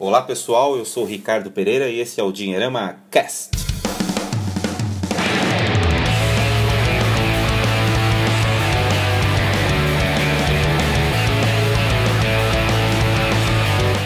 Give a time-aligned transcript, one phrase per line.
[0.00, 3.57] Olá pessoal, eu sou Ricardo Pereira e esse é o Dinheirama Cast.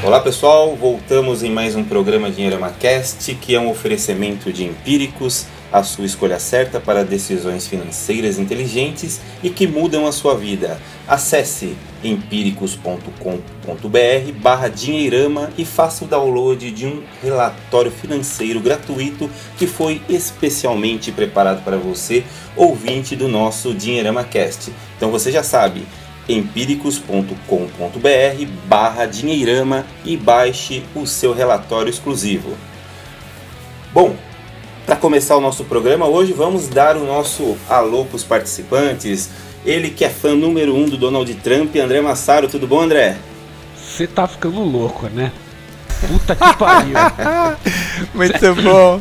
[0.04, 5.46] Olá pessoal, voltamos em mais um programa Dinheirama Cast, que é um oferecimento de empíricos,
[5.70, 10.80] a sua escolha certa para decisões financeiras inteligentes e que mudam a sua vida.
[11.06, 20.02] Acesse empíricos.com.br barra dinheirama e faça o download de um relatório financeiro gratuito que foi
[20.08, 22.24] especialmente preparado para você,
[22.56, 24.72] ouvinte do nosso Dinheirama Cast.
[24.96, 25.86] Então você já sabe,
[26.28, 32.56] empíricos.com.br barra dinheirama e baixe o seu relatório exclusivo.
[33.92, 34.14] Bom,
[34.86, 39.30] para começar o nosso programa hoje, vamos dar o nosso alô para os participantes.
[39.64, 42.48] Ele que é fã número um do Donald Trump, André Massaro.
[42.48, 43.16] Tudo bom, André?
[43.76, 45.30] Você tá ficando louco, né?
[46.08, 46.94] Puta que pariu.
[48.12, 49.00] Muito bom.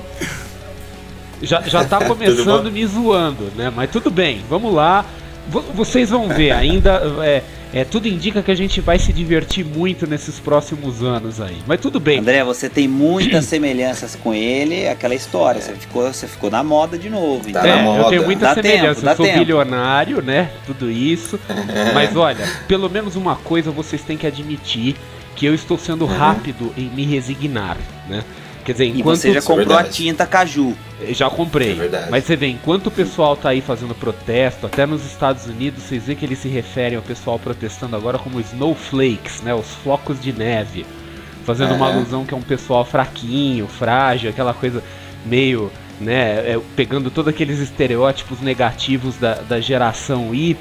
[1.41, 3.71] Já, já tá começando me zoando, né?
[3.75, 5.03] Mas tudo bem, vamos lá.
[5.49, 10.05] Vocês vão ver, ainda é, é, tudo indica que a gente vai se divertir muito
[10.05, 11.57] nesses próximos anos aí.
[11.65, 12.19] Mas tudo bem.
[12.19, 15.61] André, você tem muitas semelhanças com ele, aquela história.
[15.61, 17.49] Você ficou, você ficou na moda de novo.
[17.51, 19.09] Tá é, eu tenho muita semelhança.
[19.09, 19.39] eu sou tempo.
[19.39, 20.51] bilionário, né?
[20.65, 21.39] Tudo isso.
[21.93, 24.95] Mas olha, pelo menos uma coisa vocês têm que admitir
[25.35, 26.17] que eu estou sendo uhum.
[26.17, 28.23] rápido em me resignar, né?
[28.63, 28.99] Quer dizer, enquanto.
[28.99, 30.75] E você já comprou é a tinta caju.
[31.09, 31.79] Já comprei.
[31.79, 35.83] É mas você vê, enquanto o pessoal tá aí fazendo protesto, até nos Estados Unidos,
[35.83, 39.53] vocês vê que eles se referem ao pessoal protestando agora como snowflakes, né?
[39.53, 40.85] Os flocos de neve.
[41.43, 41.75] Fazendo é.
[41.75, 44.83] uma alusão que é um pessoal fraquinho, frágil, aquela coisa
[45.25, 45.71] meio.
[45.99, 50.55] Né, é, pegando todos aqueles estereótipos negativos da, da geração Y,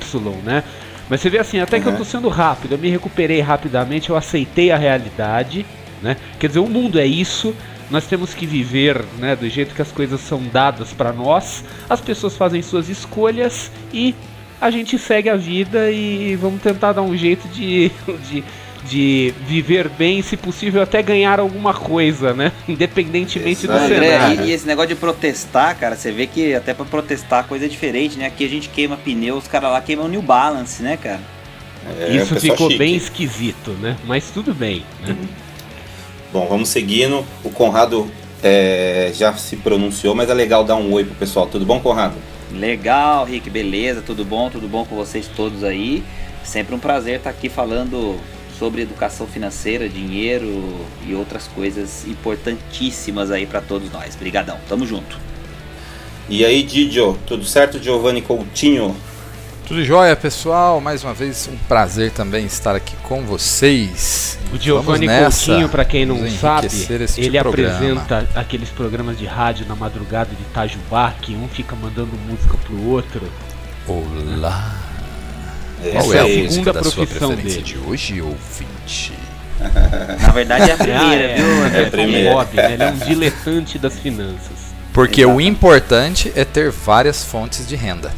[0.45, 0.63] né?
[1.11, 1.83] Mas você vê assim, até uhum.
[1.83, 5.65] que eu tô sendo rápido, eu me recuperei rapidamente, eu aceitei a realidade,
[6.01, 6.17] né?
[6.39, 7.55] Quer dizer, o mundo é isso,
[7.91, 11.65] nós temos que viver né, do jeito que as coisas são dadas para nós.
[11.89, 14.15] As pessoas fazem suas escolhas e
[14.61, 17.91] a gente segue a vida e vamos tentar dar um jeito de,
[18.31, 18.45] de,
[18.85, 22.53] de viver bem, se possível até ganhar alguma coisa, né?
[22.69, 23.81] Independentemente Exato.
[23.81, 24.45] do cenário.
[24.45, 27.69] E, e, esse negócio de protestar, cara, você vê que até para protestar coisa é
[27.69, 28.27] diferente, né?
[28.27, 31.21] Aqui a gente queima pneu, os caras lá queimam New Balance, né, cara?
[31.99, 32.79] É, Isso ficou chique.
[32.79, 33.97] bem esquisito, né?
[34.05, 34.85] Mas tudo bem.
[35.05, 35.17] Né?
[36.33, 37.25] Bom, vamos seguindo.
[37.43, 38.09] O Conrado
[38.43, 41.47] é, já se pronunciou, mas é legal dar um oi pro pessoal.
[41.47, 42.15] Tudo bom, Conrado?
[42.53, 44.01] Legal, Rick, beleza?
[44.01, 44.49] Tudo bom?
[44.49, 46.03] Tudo bom com vocês todos aí?
[46.45, 48.19] Sempre um prazer estar aqui falando
[48.59, 54.15] sobre educação financeira, dinheiro e outras coisas importantíssimas aí para todos nós.
[54.15, 55.19] Obrigadão, tamo junto.
[56.29, 58.95] E aí, Didio, tudo certo, Giovanni Coutinho?
[59.71, 60.81] Tudo jóia, pessoal?
[60.81, 64.37] Mais uma vez, um prazer também estar aqui com vocês.
[64.53, 66.67] O Giovanni Coutinho, para quem não sabe,
[67.17, 67.77] ele programa.
[67.77, 72.85] apresenta aqueles programas de rádio na madrugada de Itajubá, que um fica mandando música pro
[72.89, 73.23] outro.
[73.87, 74.75] Olá!
[75.85, 77.63] Essa é a segunda profissão dele.
[77.63, 79.13] de hoje, ouvinte?
[80.21, 81.47] Na verdade é a primeira, ah, é, viu?
[81.47, 82.33] É, é a primeira.
[82.33, 82.73] Bob, né?
[82.73, 84.75] Ele é um diletante das finanças.
[84.93, 85.37] Porque Exato.
[85.37, 88.11] o importante é ter várias fontes de renda.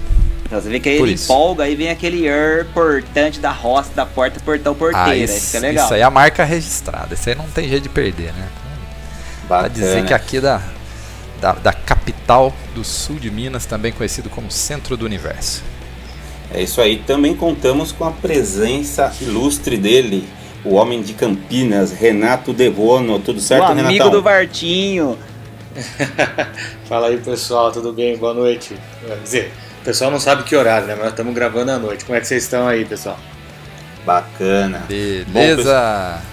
[0.52, 1.32] Então você vê que aí Por ele isso.
[1.32, 5.08] empolga, aí vem aquele er portante da roça, da porta, portão, porteira.
[5.08, 5.86] Ah, isso, fica legal.
[5.86, 7.14] Isso aí é a marca registrada.
[7.14, 8.48] Isso aí não tem jeito de perder, né?
[9.48, 9.60] Bacana.
[9.60, 10.60] Pra dizer que aqui da,
[11.41, 15.62] da, da capital do sul de Minas, também conhecido como centro do universo.
[16.52, 16.98] É isso aí.
[16.98, 20.28] Também contamos com a presença ilustre dele,
[20.66, 23.18] o homem de Campinas, Renato Devono.
[23.20, 23.86] Tudo certo, Renato?
[23.86, 25.16] amigo do Vartinho.
[26.84, 27.72] Fala aí, pessoal.
[27.72, 28.18] Tudo bem?
[28.18, 28.76] Boa noite.
[29.00, 29.52] Quer dizer,
[29.82, 30.94] o pessoal não sabe que horário, né?
[30.94, 32.04] Mas nós estamos gravando à noite.
[32.04, 33.19] Como é que vocês estão aí, pessoal?
[34.06, 34.84] Bacana.
[34.88, 36.22] Beleza.
[36.22, 36.32] Bom,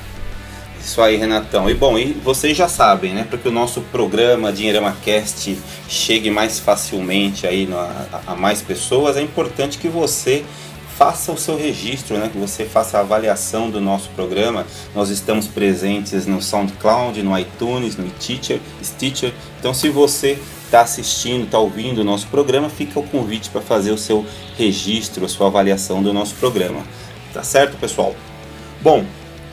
[0.80, 1.68] isso aí, Renatão.
[1.68, 3.26] E bom, e vocês já sabem, né?
[3.28, 5.58] Para que o nosso programa Dinheirama Cast
[5.88, 10.46] chegue mais facilmente aí a, a mais pessoas, é importante que você
[10.96, 12.30] faça o seu registro, né?
[12.30, 14.68] que você faça a avaliação do nosso programa.
[14.94, 18.60] Nós estamos presentes no SoundCloud, no iTunes, no Stitcher.
[18.84, 19.34] Stitcher.
[19.58, 20.38] Então, se você
[20.70, 24.24] está assistindo, está ouvindo o nosso programa, fica o convite para fazer o seu
[24.56, 26.84] registro, a sua avaliação do nosso programa.
[27.34, 28.16] Tá certo, pessoal?
[28.80, 29.04] Bom,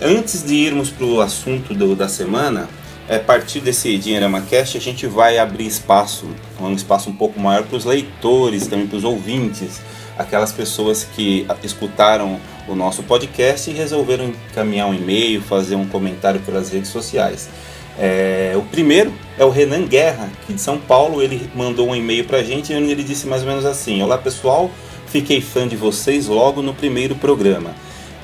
[0.00, 2.68] antes de irmos para o assunto do, da semana,
[3.08, 6.28] a partir desse Dinheirama Cast, a gente vai abrir espaço,
[6.60, 9.80] um espaço um pouco maior para os leitores, também para os ouvintes,
[10.18, 16.40] aquelas pessoas que escutaram o nosso podcast e resolveram encaminhar um e-mail, fazer um comentário
[16.40, 17.48] pelas redes sociais.
[17.98, 22.24] É, o primeiro é o Renan Guerra, que de São Paulo, ele mandou um e-mail
[22.24, 24.70] para a gente e ele disse mais ou menos assim: Olá pessoal,
[25.06, 27.74] fiquei fã de vocês logo no primeiro programa.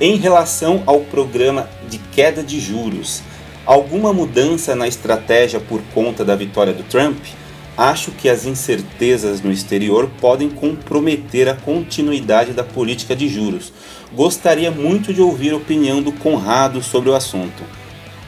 [0.01, 3.23] Em relação ao programa de queda de juros,
[3.65, 7.17] Alguma mudança na estratégia por conta da vitória do Trump?
[7.77, 13.73] Acho que as incertezas no exterior podem comprometer a continuidade da política de juros.
[14.13, 17.63] Gostaria muito de ouvir a opinião do Conrado sobre o assunto.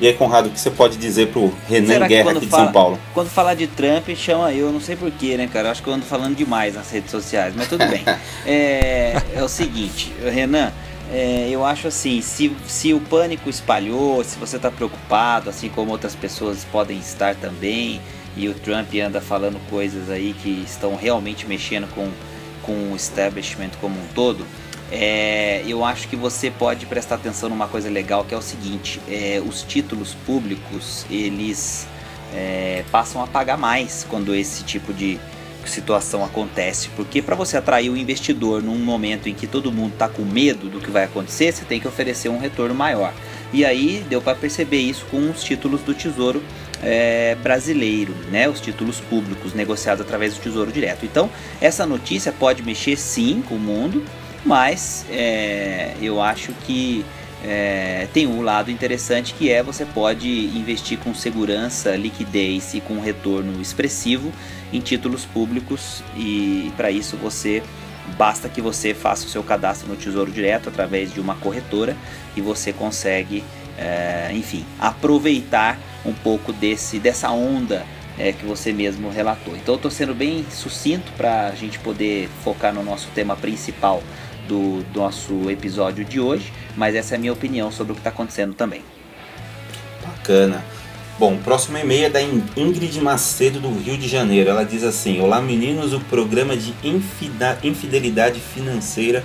[0.01, 2.65] E aí, Conrado, o que você pode dizer pro Renan Será Guerra aqui de fala,
[2.65, 2.99] São Paulo?
[3.13, 5.71] Quando falar de Trump, chama eu, não sei porquê, né, cara?
[5.71, 8.03] Acho que eu ando falando demais nas redes sociais, mas tudo bem.
[8.45, 10.73] é, é o seguinte, Renan,
[11.13, 15.93] é, eu acho assim, se, se o pânico espalhou, se você está preocupado, assim como
[15.93, 18.01] outras pessoas podem estar também,
[18.37, 22.11] e o Trump anda falando coisas aí que estão realmente mexendo com,
[22.63, 24.45] com o establishment como um todo,
[24.97, 29.01] é, eu acho que você pode prestar atenção numa coisa legal que é o seguinte:
[29.09, 31.89] é, os títulos públicos eles
[32.33, 35.19] é, passam a pagar mais quando esse tipo de
[35.67, 40.09] situação acontece, porque para você atrair o investidor num momento em que todo mundo está
[40.09, 43.13] com medo do que vai acontecer, você tem que oferecer um retorno maior.
[43.53, 46.43] E aí deu para perceber isso com os títulos do Tesouro
[46.83, 48.49] é, brasileiro, né?
[48.49, 51.07] Os títulos públicos negociados através do Tesouro Direto.
[51.07, 51.31] Então,
[51.61, 54.05] essa notícia pode mexer sim com o mundo,
[54.45, 57.05] mas é, eu acho que
[57.43, 62.99] é, tem um lado interessante que é você pode investir com segurança, liquidez e com
[63.01, 64.33] retorno expressivo
[64.73, 67.63] em títulos públicos e para isso você
[68.17, 71.97] basta que você faça o seu cadastro no Tesouro Direto através de uma corretora
[72.37, 73.45] e você consegue,
[73.79, 77.85] é, enfim, aproveitar um pouco desse dessa onda
[78.19, 79.57] é, que você mesmo relatou.
[79.57, 84.03] Então, estou sendo bem sucinto para a gente poder focar no nosso tema principal
[84.49, 88.11] do, nosso episódio de hoje, mas essa é a minha opinião sobre o que está
[88.11, 88.83] acontecendo também.
[90.05, 90.65] Bacana.
[91.19, 94.51] Bom, próximo e-mail é da Ingrid Macedo do Rio de Janeiro.
[94.51, 96.75] Ela diz assim: Olá meninos, o programa de
[97.63, 99.23] infidelidade financeira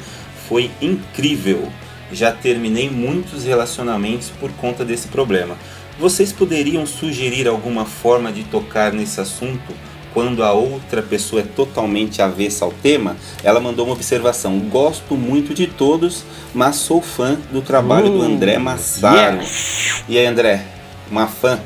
[0.47, 1.67] foi incrível.
[2.11, 5.57] Já terminei muitos relacionamentos por conta desse problema.
[5.99, 9.73] Vocês poderiam sugerir alguma forma de tocar nesse assunto?
[10.13, 14.59] Quando a outra pessoa é totalmente avessa ao tema, ela mandou uma observação.
[14.59, 16.23] Gosto muito de todos,
[16.53, 19.37] mas sou fã do trabalho uh, do André Massaro.
[19.37, 20.03] Yes.
[20.07, 20.63] E aí, André,
[21.09, 21.59] uma fã?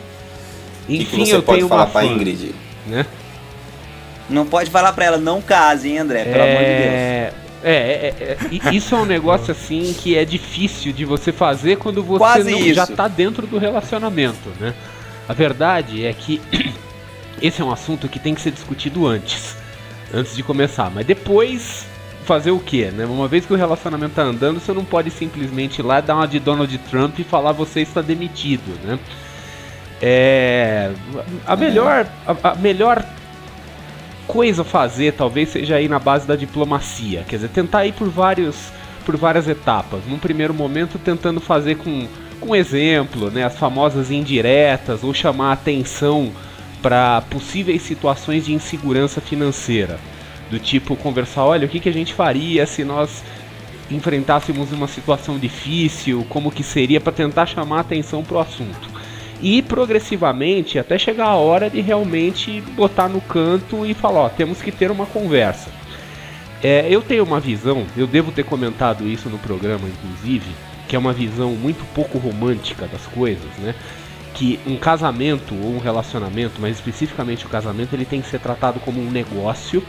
[0.84, 2.54] O que, você pode falar para Ingrid?
[2.86, 3.06] Né?
[4.30, 6.24] Não pode falar para ela, não case, hein, André?
[6.26, 6.52] Pelo é...
[6.52, 7.44] amor de Deus.
[7.66, 8.38] É, é,
[8.68, 12.74] é, isso é um negócio assim que é difícil de você fazer quando você não,
[12.74, 14.74] já tá dentro do relacionamento, né?
[15.30, 16.42] A verdade é que
[17.44, 19.58] esse é um assunto que tem que ser discutido antes,
[20.14, 20.90] antes de começar.
[20.90, 21.86] Mas depois
[22.24, 23.06] fazer o quê, né?
[23.06, 26.28] Uma vez que o relacionamento tá andando, você não pode simplesmente ir lá dar uma
[26.28, 28.98] de Donald Trump e falar você está demitido, né?
[30.02, 30.92] É,
[31.46, 33.06] a melhor a, a melhor
[34.26, 38.10] coisa a fazer talvez seja ir na base da diplomacia, quer dizer, tentar ir por
[38.10, 38.72] vários
[39.06, 40.00] por várias etapas.
[40.08, 42.08] Num primeiro momento tentando fazer com
[42.40, 46.32] com exemplo, né, as famosas indiretas ou chamar a atenção
[46.84, 49.98] para possíveis situações de insegurança financeira.
[50.52, 53.24] Do tipo, conversar, olha, o que, que a gente faria se nós
[53.90, 58.92] enfrentássemos uma situação difícil, como que seria para tentar chamar atenção para o assunto.
[59.42, 64.62] E progressivamente, até chegar a hora de realmente botar no canto e falar, ó, temos
[64.62, 65.70] que ter uma conversa.
[66.62, 70.50] É, eu tenho uma visão, eu devo ter comentado isso no programa, inclusive,
[70.88, 73.74] que é uma visão muito pouco romântica das coisas, né?
[74.34, 78.80] Que um casamento ou um relacionamento, mas especificamente o casamento, ele tem que ser tratado
[78.80, 79.84] como um negócio,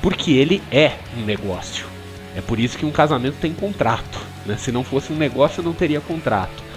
[0.00, 1.86] porque ele é um negócio.
[2.34, 4.18] É por isso que um casamento tem contrato.
[4.46, 4.56] Né?
[4.56, 6.72] Se não fosse um negócio, não teria contrato.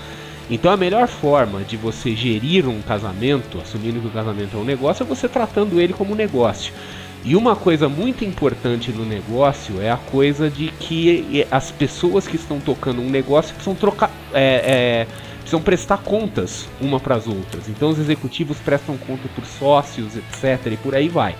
[0.49, 4.63] Então a melhor forma de você gerir um casamento, assumindo que o casamento é um
[4.63, 6.71] negócio, é você tratando ele como um negócio.
[7.23, 12.35] E uma coisa muito importante no negócio é a coisa de que as pessoas que
[12.35, 14.11] estão tocando um negócio precisam trocar.
[14.31, 17.69] É, é, precisam prestar contas uma para as outras.
[17.69, 20.73] Então os executivos prestam conta por sócios, etc.
[20.73, 21.35] e por aí vai.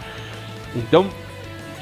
[0.76, 1.08] Então,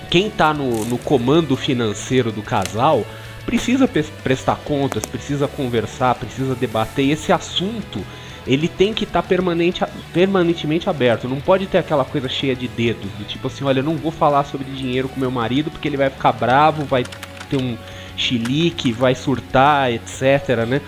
[0.09, 3.05] quem está no, no comando financeiro do casal
[3.45, 3.89] precisa
[4.23, 7.05] prestar contas, precisa conversar, precisa debater.
[7.05, 7.99] E esse assunto
[8.47, 11.27] ele tem que estar tá permanente, permanentemente aberto.
[11.27, 14.11] Não pode ter aquela coisa cheia de dedos, do tipo assim, olha, eu não vou
[14.11, 17.03] falar sobre dinheiro com meu marido porque ele vai ficar bravo, vai
[17.49, 17.77] ter um
[18.15, 20.79] chilique, vai surtar, etc, né?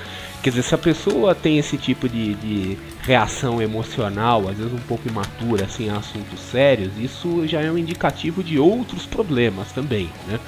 [0.46, 4.88] Quer dizer, se a pessoa tem esse tipo de, de reação emocional, às vezes um
[4.88, 10.08] pouco imatura, assim, a assuntos sérios, isso já é um indicativo de outros problemas também,
[10.28, 10.40] né?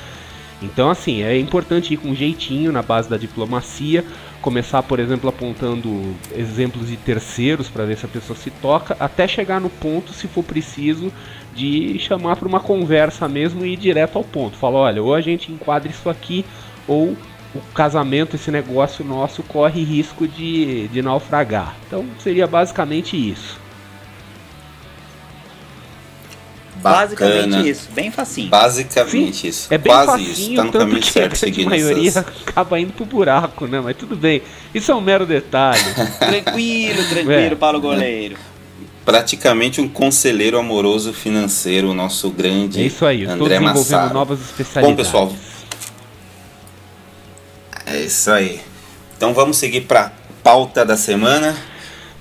[0.62, 4.06] Então, assim, é importante ir com jeitinho na base da diplomacia,
[4.40, 9.28] começar, por exemplo, apontando exemplos de terceiros para ver se a pessoa se toca, até
[9.28, 11.12] chegar no ponto, se for preciso,
[11.56, 14.58] de chamar para uma conversa mesmo e ir direto ao ponto.
[14.58, 16.46] Falar, olha, ou a gente enquadra isso aqui,
[16.88, 17.18] ou
[17.58, 21.76] o casamento, esse negócio nosso, corre risco de, de naufragar.
[21.88, 23.60] Então seria basicamente isso.
[26.82, 27.08] Bacana.
[27.08, 28.50] Basicamente isso, bem facinho.
[28.50, 29.74] Basicamente Sim, isso.
[29.74, 30.56] É bem Quase facinho, isso.
[30.56, 31.68] Tá no caminho certo seguindo.
[31.68, 32.26] A maioria essas...
[32.46, 33.82] acaba indo pro buraco, né?
[33.82, 34.42] Mas tudo bem.
[34.74, 35.82] Isso é um mero detalhe.
[36.20, 37.56] tranquilo, tranquilo é.
[37.56, 38.38] para o goleiro.
[39.04, 44.14] Praticamente um conselheiro amoroso financeiro, o nosso grande é isso aí, André Massaro.
[44.14, 45.12] novas especialidades.
[45.12, 45.34] Bom, pessoal,
[47.88, 48.60] é isso aí.
[49.16, 50.12] Então vamos seguir para
[50.44, 51.56] pauta da semana.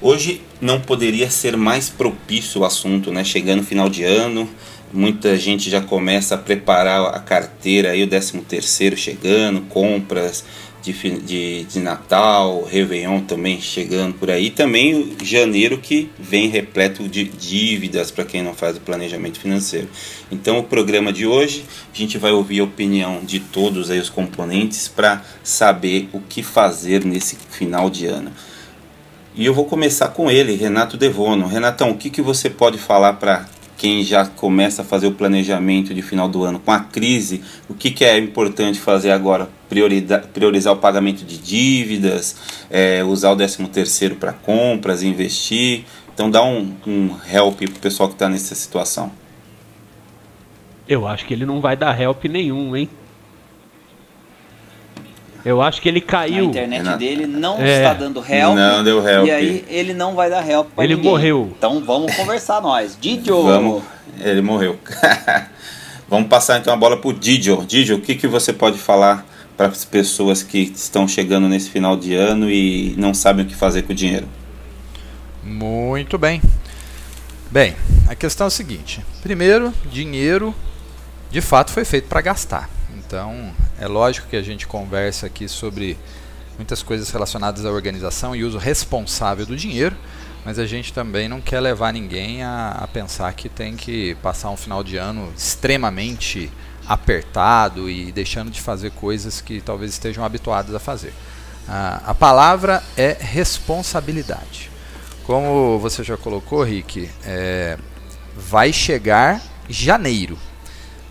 [0.00, 3.24] Hoje não poderia ser mais propício o assunto, né?
[3.24, 4.48] Chegando final de ano,
[4.92, 10.44] muita gente já começa a preparar a carteira aí, o 13 terceiro chegando, compras
[10.92, 14.50] de, de, de Natal, Réveillon também chegando por aí.
[14.50, 19.88] Também janeiro que vem repleto de dívidas para quem não faz o planejamento financeiro.
[20.30, 24.10] Então o programa de hoje a gente vai ouvir a opinião de todos aí os
[24.10, 28.30] componentes para saber o que fazer nesse final de ano.
[29.34, 31.46] E eu vou começar com ele, Renato Devono.
[31.46, 35.94] Renatão, o que, que você pode falar para quem já começa a fazer o planejamento
[35.94, 37.42] de final do ano com a crise?
[37.68, 39.48] O que, que é importante fazer agora?
[39.68, 42.36] Priorizar o pagamento de dívidas,
[42.70, 45.84] é, usar o 13 terceiro para compras, investir.
[46.14, 49.12] Então dá um, um help para o pessoal que está nessa situação.
[50.88, 52.88] Eu acho que ele não vai dar help nenhum, hein?
[55.46, 56.42] Eu acho que ele caiu.
[56.42, 56.98] A internet Renato.
[56.98, 57.76] dele não é.
[57.76, 58.56] está dando help.
[58.56, 59.28] Não deu help.
[59.28, 61.08] E aí ele não vai dar help pra Ele ninguém.
[61.08, 61.54] morreu.
[61.56, 62.98] Então vamos conversar nós.
[63.00, 63.44] Didio!
[63.44, 63.84] Vamos.
[64.18, 64.76] Ele morreu.
[66.10, 67.64] vamos passar então a bola pro Didio.
[67.64, 69.24] Didio, o que, que você pode falar
[69.56, 73.54] para as pessoas que estão chegando nesse final de ano e não sabem o que
[73.54, 74.26] fazer com o dinheiro?
[75.44, 76.42] Muito bem.
[77.52, 77.76] Bem,
[78.08, 80.52] a questão é a seguinte: primeiro, dinheiro
[81.30, 82.68] de fato foi feito para gastar.
[83.06, 85.96] Então, é lógico que a gente conversa aqui sobre
[86.56, 89.96] muitas coisas relacionadas à organização e uso responsável do dinheiro,
[90.44, 94.50] mas a gente também não quer levar ninguém a, a pensar que tem que passar
[94.50, 96.50] um final de ano extremamente
[96.88, 101.12] apertado e deixando de fazer coisas que talvez estejam habituados a fazer.
[101.68, 104.70] a palavra é responsabilidade.
[105.24, 107.76] Como você já colocou, Rick, é,
[108.36, 110.38] vai chegar janeiro.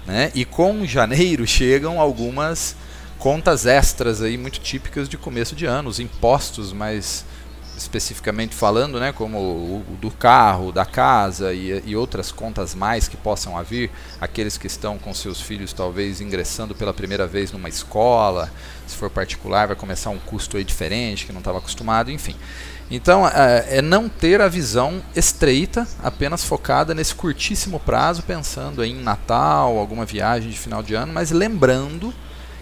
[0.06, 0.32] Né?
[0.36, 2.76] E com janeiro chegam algumas
[3.18, 7.26] contas extras aí muito típicas de começo de ano, os impostos mais
[7.78, 13.18] especificamente falando, né, como o, do carro, da casa e, e, outras contas mais que
[13.18, 18.52] possam haver, aqueles que estão com seus filhos talvez ingressando pela primeira vez numa escola,
[18.88, 22.36] se for particular vai começar um custo aí diferente que não estava acostumado, enfim.
[22.90, 28.94] Então, é, é, não ter a visão estreita, apenas focada nesse curtíssimo prazo, pensando em
[28.94, 32.14] Natal, alguma viagem de final de ano, mas lembrando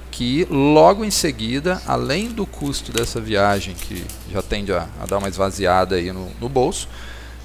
[0.10, 5.18] que logo em seguida, além do custo dessa viagem, que já tende a, a dar
[5.18, 6.88] uma esvaziada aí no, no bolso,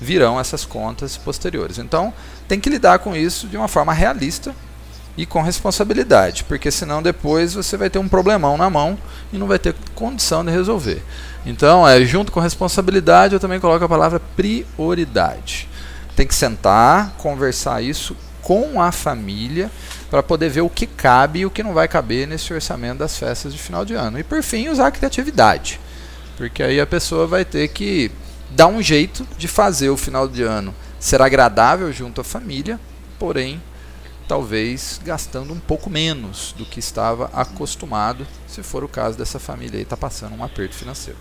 [0.01, 1.79] virão essas contas posteriores.
[1.79, 2.13] Então,
[2.47, 4.55] tem que lidar com isso de uma forma realista
[5.19, 8.97] e com responsabilidade, porque senão depois você vai ter um problemão na mão
[9.33, 11.03] e não vai ter condição de resolver.
[11.45, 15.69] Então, é, junto com responsabilidade, eu também coloco a palavra prioridade.
[16.15, 19.73] Tem que sentar, conversar isso com a família
[20.09, 23.19] para poder ver o que cabe e o que não vai caber nesse orçamento das
[23.19, 24.21] festas de final de ano.
[24.21, 25.81] E por fim, usar a criatividade,
[26.37, 28.09] porque aí a pessoa vai ter que
[28.51, 32.79] dar um jeito de fazer o final de ano ser agradável junto à família,
[33.19, 33.61] porém
[34.29, 39.79] talvez gastando um pouco menos do que estava acostumado, se for o caso dessa família
[39.79, 41.19] aí está passando um aperto financeiro.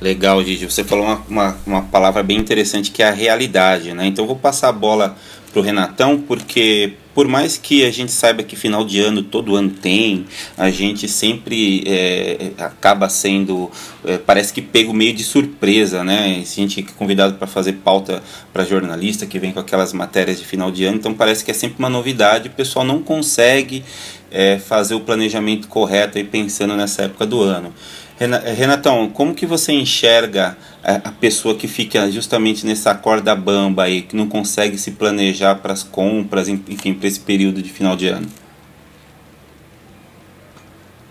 [0.00, 0.64] Legal, Gigi.
[0.64, 4.06] Você falou uma, uma, uma, palavra bem interessante que é a realidade, né?
[4.06, 5.16] Então vou passar a bola
[5.52, 9.70] pro Renatão, porque por mais que a gente saiba que final de ano todo ano
[9.70, 13.70] tem, a gente sempre é, acaba sendo,
[14.04, 16.42] é, parece que pego meio de surpresa, né?
[16.42, 20.44] A gente é convidado para fazer pauta para jornalista que vem com aquelas matérias de
[20.44, 23.84] final de ano, então parece que é sempre uma novidade, o pessoal não consegue
[24.30, 27.72] é, fazer o planejamento correto aí pensando nessa época do ano.
[28.16, 34.14] Renatão, como que você enxerga a pessoa que fica justamente nessa corda bamba aí, que
[34.14, 38.28] não consegue se planejar para as compras, enfim, para esse período de final de ano?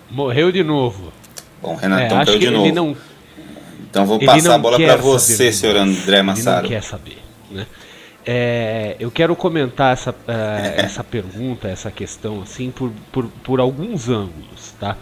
[0.09, 1.11] Morreu de novo.
[1.61, 2.73] Bom, Renatão é, caiu de novo.
[2.73, 2.97] Não,
[3.89, 6.67] então vou passar a bola para você, senhor André Massaro.
[6.67, 7.17] Ele não quer saber.
[7.51, 7.65] Né?
[8.25, 10.15] É, eu quero comentar essa, uh,
[10.77, 14.95] essa pergunta, essa questão, assim, por, por, por alguns ângulos, tá?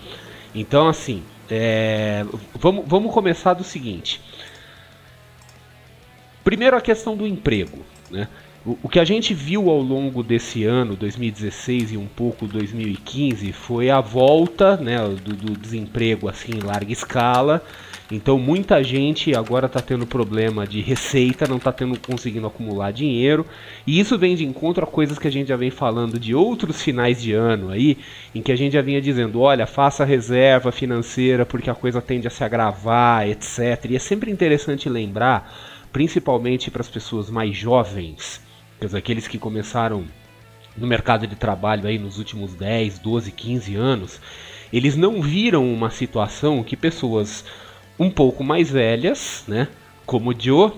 [0.54, 2.26] Então, assim, é,
[2.58, 4.22] vamos, vamos começar do seguinte.
[6.44, 7.80] Primeiro a questão do emprego,
[8.10, 8.28] né?
[8.64, 13.90] O, que a gente viu ao longo desse ano, 2016 e um pouco 2015, foi
[13.90, 17.66] a volta né, do, do desemprego assim, em larga escala.
[18.12, 23.46] Então muita gente agora está tendo problema de receita, não está tendo conseguindo acumular dinheiro.
[23.88, 26.82] E isso vem de encontro a coisas que a gente já vem falando de outros
[26.82, 27.98] finais de ano aí,
[28.36, 32.28] em que a gente já vinha dizendo, olha, faça reserva financeira porque a coisa tende
[32.28, 33.86] a se agravar, etc.
[33.90, 35.50] E é sempre interessante lembrar,
[35.94, 38.42] principalmente para as pessoas mais jovens,
[38.94, 40.04] aqueles que começaram
[40.76, 44.22] no mercado de trabalho aí nos últimos 10, 12, 15 anos,
[44.72, 47.46] eles não viram uma situação que pessoas
[48.02, 49.68] um pouco mais velhas, né,
[50.08, 50.72] como o Joe,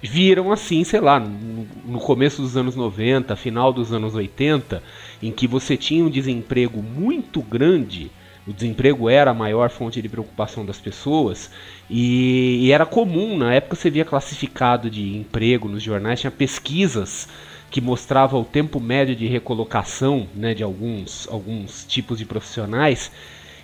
[0.00, 4.80] viram assim, sei lá, no, no, começo dos anos 90, final dos anos 80,
[5.20, 8.08] em que você tinha um desemprego muito grande,
[8.46, 11.50] o desemprego era a maior fonte de preocupação das pessoas,
[11.90, 17.26] e, e era comum, na época você via classificado de emprego nos jornais, tinha pesquisas
[17.68, 23.10] que mostrava o tempo médio de recolocação né, de alguns, alguns tipos de profissionais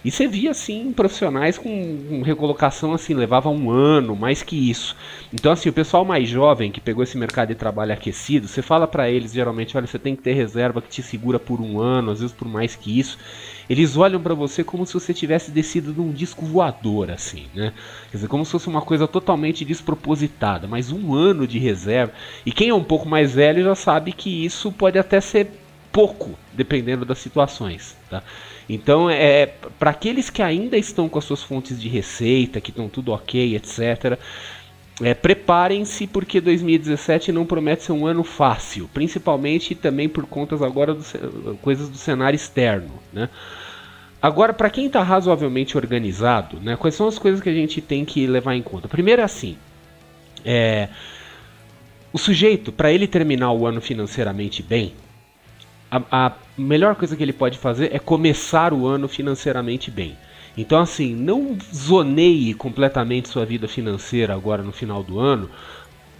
[0.02, 4.96] e você via, assim, profissionais com recolocação, assim, levava um ano, mais que isso.
[5.32, 8.86] Então, assim, o pessoal mais jovem que pegou esse mercado de trabalho aquecido, você fala
[8.86, 12.12] para eles, geralmente, olha, você tem que ter reserva que te segura por um ano,
[12.12, 13.18] às vezes por mais que isso.
[13.68, 17.72] Eles olham para você como se você tivesse descido de um disco voador, assim, né?
[18.10, 22.12] Quer dizer, como se fosse uma coisa totalmente despropositada, mas um ano de reserva.
[22.44, 25.59] E quem é um pouco mais velho já sabe que isso pode até ser
[25.92, 28.22] pouco, dependendo das situações, tá?
[28.68, 29.46] Então, é
[29.78, 33.56] para aqueles que ainda estão com as suas fontes de receita, que estão tudo ok,
[33.56, 34.18] etc.
[35.02, 40.94] É, Preparem-se porque 2017 não promete ser um ano fácil, principalmente também por contas agora
[40.94, 43.28] do, coisas do cenário externo, né?
[44.22, 48.04] Agora, para quem está razoavelmente organizado, né, quais são as coisas que a gente tem
[48.04, 48.86] que levar em conta?
[48.86, 49.56] Primeiro, é assim,
[50.44, 50.90] é,
[52.12, 54.92] o sujeito, para ele terminar o ano financeiramente bem,
[55.90, 60.16] a, a melhor coisa que ele pode fazer é começar o ano financeiramente bem.
[60.56, 65.48] Então, assim, não zoneie completamente sua vida financeira agora no final do ano,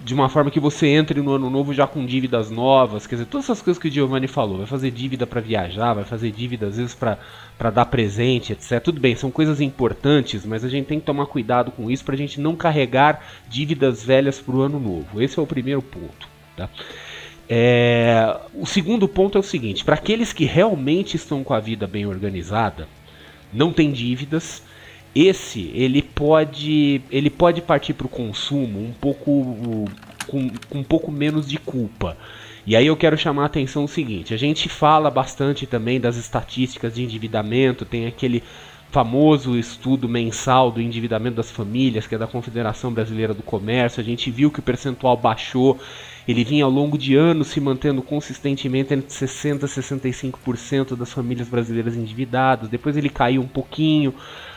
[0.03, 3.27] de uma forma que você entre no ano novo já com dívidas novas, quer dizer,
[3.27, 6.69] todas essas coisas que o Giovanni falou, vai fazer dívida para viajar, vai fazer dívida
[6.69, 8.81] às vezes para dar presente, etc.
[8.83, 12.15] Tudo bem, são coisas importantes, mas a gente tem que tomar cuidado com isso para
[12.15, 15.21] a gente não carregar dívidas velhas para o ano novo.
[15.21, 16.69] Esse é o primeiro ponto, tá?
[17.53, 21.85] É, o segundo ponto é o seguinte: para aqueles que realmente estão com a vida
[21.85, 22.87] bem organizada,
[23.53, 24.63] não tem dívidas,
[25.13, 29.89] esse ele pode ele pode partir para o consumo um pouco
[30.29, 32.17] com, com um pouco menos de culpa.
[32.65, 36.17] E aí eu quero chamar a atenção o seguinte: a gente fala bastante também das
[36.17, 38.45] estatísticas de endividamento, tem aquele
[38.93, 44.01] famoso estudo mensal do endividamento das famílias, que é da Confederação Brasileira do Comércio.
[44.01, 45.79] A gente viu que o percentual baixou
[46.31, 51.49] ele vinha ao longo de anos se mantendo consistentemente entre 60% e 65% das famílias
[51.49, 52.69] brasileiras endividadas.
[52.69, 54.15] Depois ele caiu um pouquinho,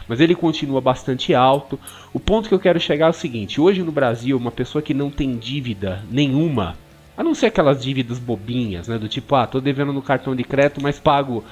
[0.08, 1.80] mas ele continua bastante alto.
[2.14, 4.94] O ponto que eu quero chegar é o seguinte: hoje no Brasil, uma pessoa que
[4.94, 6.78] não tem dívida nenhuma,
[7.18, 10.44] a não ser aquelas dívidas bobinhas, né, do tipo, ah, tô devendo no cartão de
[10.44, 11.44] crédito, mas pago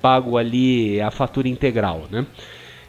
[0.00, 2.24] pago ali a fatura integral, né?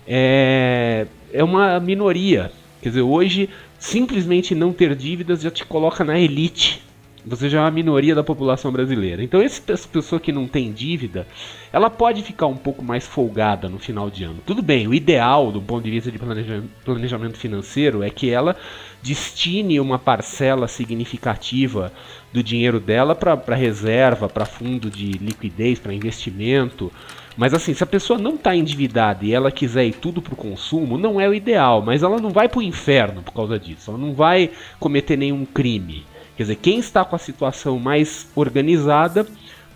[0.07, 2.51] É, é uma minoria.
[2.81, 6.83] Quer dizer, hoje simplesmente não ter dívidas já te coloca na elite.
[7.25, 9.21] Você já é uma minoria da população brasileira.
[9.21, 9.61] Então, essa
[9.91, 11.27] pessoa que não tem dívida,
[11.71, 14.39] ela pode ficar um pouco mais folgada no final de ano.
[14.45, 18.55] Tudo bem, o ideal, do ponto de vista de planejamento financeiro, é que ela
[19.03, 21.91] destine uma parcela significativa
[22.31, 26.91] do dinheiro dela para reserva, para fundo de liquidez, para investimento,
[27.39, 30.35] mas assim, se a pessoa não está endividada e ela quiser ir tudo para o
[30.35, 33.91] consumo, não é o ideal, mas ela não vai para o inferno por causa disso,
[33.91, 36.05] ela não vai cometer nenhum crime.
[36.35, 39.25] Quer dizer, quem está com a situação mais organizada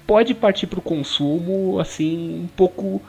[0.06, 3.02] pode partir para o consumo assim um pouco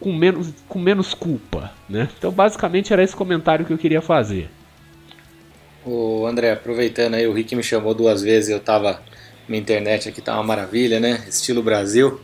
[0.00, 2.08] com menos, com menos culpa, né?
[2.16, 4.48] Então basicamente era esse comentário que eu queria fazer.
[5.84, 9.02] O André, aproveitando aí, o Rick me chamou duas vezes, eu tava
[9.46, 11.22] minha internet aqui tá uma maravilha, né?
[11.28, 12.18] Estilo Brasil,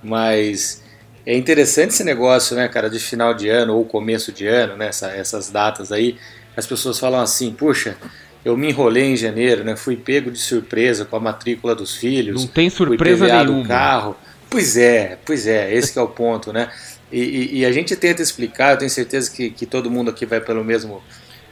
[0.00, 0.86] mas
[1.28, 4.86] é interessante esse negócio, né, cara, de final de ano ou começo de ano, né,
[4.86, 6.16] essa, essas datas aí.
[6.56, 7.98] As pessoas falam assim, puxa,
[8.42, 12.40] eu me enrolei em janeiro, né, fui pego de surpresa com a matrícula dos filhos.
[12.40, 13.62] Não tem surpresa fui nenhuma.
[13.62, 14.16] Do carro.
[14.48, 16.70] Pois é, pois é, esse é o ponto, né?
[17.12, 20.24] E, e, e, a gente tenta explicar, eu tenho certeza que, que todo mundo aqui
[20.24, 21.02] vai pelo mesmo,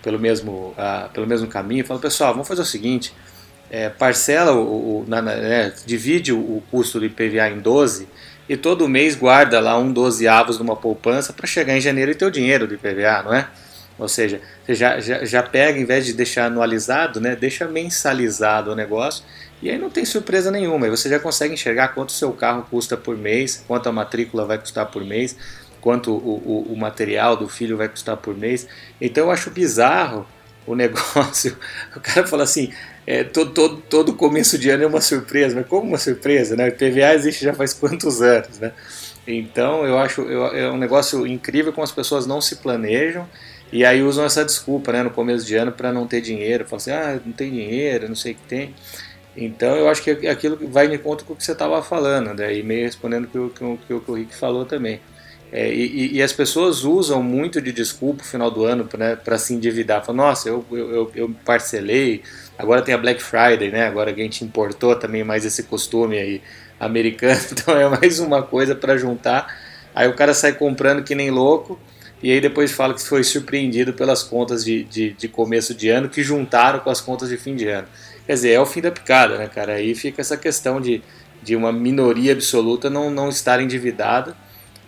[0.02, 1.84] pelo mesmo, uh, pelo mesmo caminho.
[1.84, 3.12] Fala, pessoal, vamos fazer o seguinte,
[3.70, 8.08] é, parcela, o, o na, né, divide o, o custo do IPVA em 12
[8.48, 12.24] e todo mês guarda lá um dozeavos numa poupança para chegar em janeiro e ter
[12.24, 13.48] o dinheiro do IPVA, não é?
[13.98, 18.72] Ou seja, você já, já, já pega, em vez de deixar anualizado, né, deixa mensalizado
[18.72, 19.24] o negócio
[19.62, 20.86] e aí não tem surpresa nenhuma.
[20.86, 24.44] E você já consegue enxergar quanto o seu carro custa por mês, quanto a matrícula
[24.44, 25.36] vai custar por mês,
[25.80, 28.68] quanto o, o, o material do filho vai custar por mês.
[29.00, 30.26] Então eu acho bizarro
[30.66, 31.56] o negócio.
[31.94, 32.72] O cara fala assim:
[33.06, 36.56] é, todo, todo, todo começo de ano é uma surpresa, mas como uma surpresa?
[36.56, 36.68] Né?
[36.68, 38.58] O PVA existe já faz quantos anos?
[38.58, 38.72] Né?
[39.26, 43.28] Então eu acho eu, é um negócio incrível como as pessoas não se planejam
[43.72, 46.64] e aí usam essa desculpa né, no começo de ano para não ter dinheiro.
[46.64, 48.74] Falam assim: ah, não tem dinheiro, não sei o que tem.
[49.36, 52.56] Então eu acho que aquilo vai de encontro com o que você estava falando, né?
[52.56, 55.00] e meio respondendo o que, que, que, que o Rick falou também.
[55.52, 59.38] É, e, e, as pessoas usam muito de desculpa no final do ano né, para
[59.38, 60.04] se endividar.
[60.04, 62.22] Falam, nossa, eu, eu, eu parcelei,
[62.58, 63.86] agora tem a Black Friday, né?
[63.86, 66.42] Agora que a gente importou também mais esse costume aí
[66.78, 69.46] americano, então é mais uma coisa para juntar.
[69.94, 71.78] Aí o cara sai comprando que nem louco,
[72.22, 76.08] e aí depois fala que foi surpreendido pelas contas de, de, de começo de ano
[76.08, 77.88] que juntaram com as contas de fim de ano.
[78.26, 79.74] Quer dizer, é o fim da picada, né, cara?
[79.74, 81.02] Aí fica essa questão de,
[81.42, 84.36] de uma minoria absoluta não, não estar endividada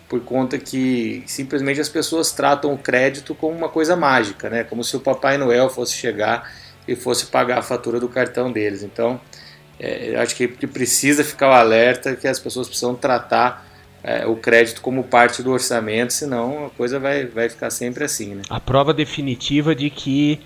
[0.08, 4.64] por conta que simplesmente as pessoas tratam o crédito como uma coisa mágica, né?
[4.64, 6.50] Como se o Papai Noel fosse chegar
[6.88, 8.82] e fosse pagar a fatura do cartão deles.
[8.82, 9.20] Então,
[9.78, 13.68] é, acho que, que precisa ficar o alerta que as pessoas precisam tratar
[14.02, 18.34] é, o crédito como parte do orçamento, senão a coisa vai, vai ficar sempre assim.
[18.34, 18.42] Né?
[18.48, 20.40] A prova definitiva de que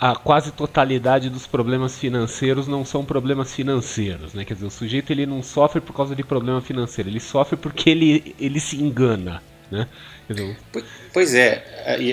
[0.00, 4.44] a quase totalidade dos problemas financeiros não são problemas financeiros, né?
[4.44, 7.90] Quer dizer, o sujeito ele não sofre por causa de problema financeiro, ele sofre porque
[7.90, 9.86] ele, ele se engana, né?
[10.28, 10.56] Dizer,
[11.12, 11.64] pois é,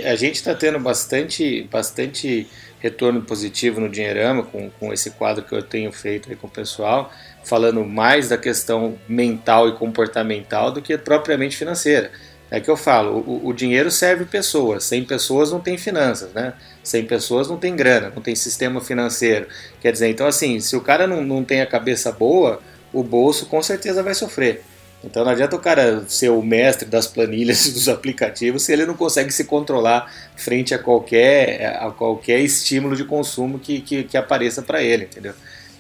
[0.06, 2.48] a, a gente está tendo bastante, bastante
[2.82, 6.50] retorno positivo no Dinheirama com, com esse quadro que eu tenho feito aí com o
[6.50, 7.12] pessoal,
[7.44, 12.12] falando mais da questão mental e comportamental do que propriamente financeira.
[12.50, 16.54] É que eu falo, o, o dinheiro serve pessoas, sem pessoas não tem finanças, né?
[16.84, 19.48] Sem pessoas não tem grana, não tem sistema financeiro.
[19.80, 23.46] Quer dizer, então assim, se o cara não, não tem a cabeça boa, o bolso
[23.46, 24.64] com certeza vai sofrer.
[25.04, 28.94] Então não adianta o cara ser o mestre das planilhas dos aplicativos se ele não
[28.94, 34.62] consegue se controlar frente a qualquer, a qualquer estímulo de consumo que, que, que apareça
[34.62, 35.34] para ele, entendeu?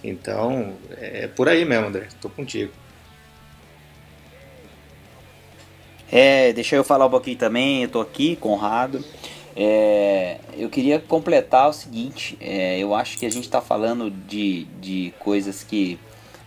[0.03, 2.07] Então é por aí mesmo, André.
[2.19, 2.71] Tô contigo.
[6.12, 9.03] É, deixa eu falar um pouquinho também, eu tô aqui, Conrado.
[9.55, 14.65] É, eu queria completar o seguinte, é, eu acho que a gente está falando de,
[14.81, 15.99] de coisas que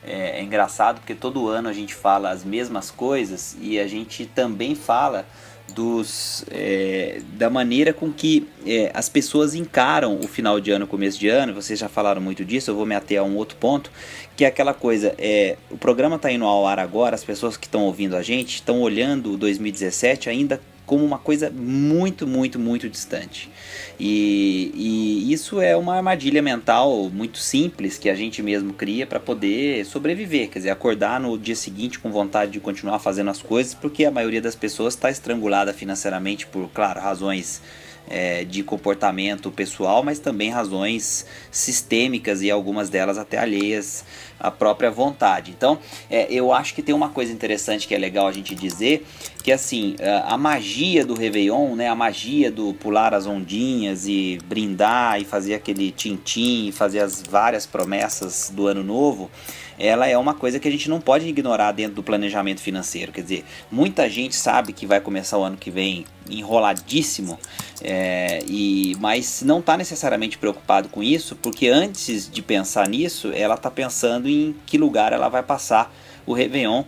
[0.06, 4.26] é, é, engraçado porque todo ano a gente fala as mesmas coisas e a gente
[4.26, 5.26] também fala
[5.72, 11.18] dos é, da maneira com que é, as pessoas encaram o final de ano, começo
[11.18, 11.54] de ano.
[11.54, 12.70] Vocês já falaram muito disso.
[12.70, 13.90] Eu vou me ater a um outro ponto
[14.36, 15.14] que é aquela coisa.
[15.16, 17.14] É, o programa está indo ao ar agora.
[17.14, 21.50] As pessoas que estão ouvindo a gente estão olhando o 2017 ainda como uma coisa
[21.50, 23.50] muito, muito, muito distante.
[23.98, 29.20] E, e, isso é uma armadilha mental muito simples que a gente mesmo cria para
[29.20, 33.74] poder sobreviver, quer dizer, acordar no dia seguinte com vontade de continuar fazendo as coisas,
[33.74, 37.62] porque a maioria das pessoas está estrangulada financeiramente por, claro, razões
[38.08, 44.04] é, de comportamento pessoal, mas também razões sistêmicas e algumas delas até alheias
[44.38, 45.50] à própria vontade.
[45.56, 45.78] Então,
[46.10, 49.06] é, eu acho que tem uma coisa interessante que é legal a gente dizer,
[49.42, 55.20] que assim, a magia do Réveillon, né, a magia do pular as ondinhas e brindar
[55.20, 59.30] e fazer aquele tintim e fazer as várias promessas do ano novo,
[59.78, 63.12] ela é uma coisa que a gente não pode ignorar dentro do planejamento financeiro.
[63.12, 67.38] Quer dizer, muita gente sabe que vai começar o ano que vem enroladíssimo,
[67.82, 73.54] é, e, mas não está necessariamente preocupado com isso, porque antes de pensar nisso, ela
[73.54, 75.92] está pensando em que lugar ela vai passar
[76.26, 76.84] o Réveillon.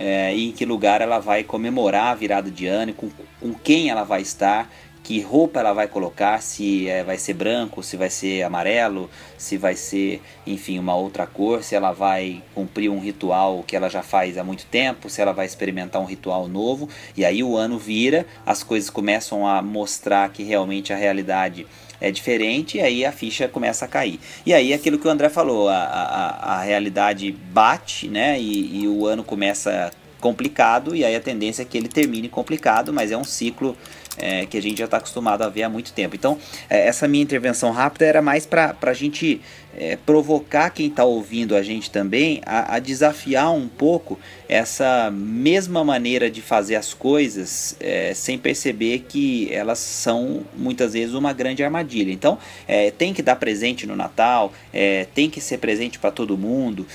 [0.00, 3.90] É, e em que lugar ela vai comemorar a virada de ano, com, com quem
[3.90, 4.70] ela vai estar,
[5.08, 9.56] que roupa ela vai colocar, se é, vai ser branco, se vai ser amarelo, se
[9.56, 14.02] vai ser, enfim, uma outra cor, se ela vai cumprir um ritual que ela já
[14.02, 17.78] faz há muito tempo, se ela vai experimentar um ritual novo, e aí o ano
[17.78, 21.66] vira, as coisas começam a mostrar que realmente a realidade
[21.98, 24.20] é diferente e aí a ficha começa a cair.
[24.44, 28.38] E aí aquilo que o André falou, a, a, a realidade bate, né?
[28.38, 32.92] E, e o ano começa complicado e aí a tendência é que ele termine complicado,
[32.92, 33.76] mas é um ciclo
[34.18, 36.14] é, que a gente já está acostumado a ver há muito tempo.
[36.14, 39.40] Então, é, essa minha intervenção rápida era mais para a gente
[39.76, 45.84] é, provocar quem está ouvindo a gente também a, a, desafiar um pouco essa mesma
[45.84, 51.62] maneira de fazer as coisas é, sem perceber que elas são muitas vezes uma grande
[51.62, 52.10] armadilha.
[52.10, 56.36] Então, é, tem que dar presente no Natal, é, tem que ser presente para todo
[56.36, 56.86] mundo,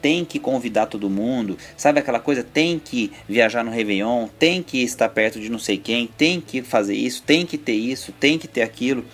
[0.00, 2.42] tem que convidar todo mundo, sabe aquela coisa?
[2.42, 6.50] Tem que viajar no Réveillon, tem que estar perto de não sei quem, tem que
[6.50, 9.04] que fazer isso, tem que ter isso, tem que ter aquilo.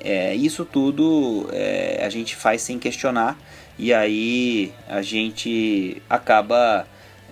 [0.00, 3.38] É, isso tudo é, a gente faz sem questionar
[3.78, 6.86] e aí a gente acaba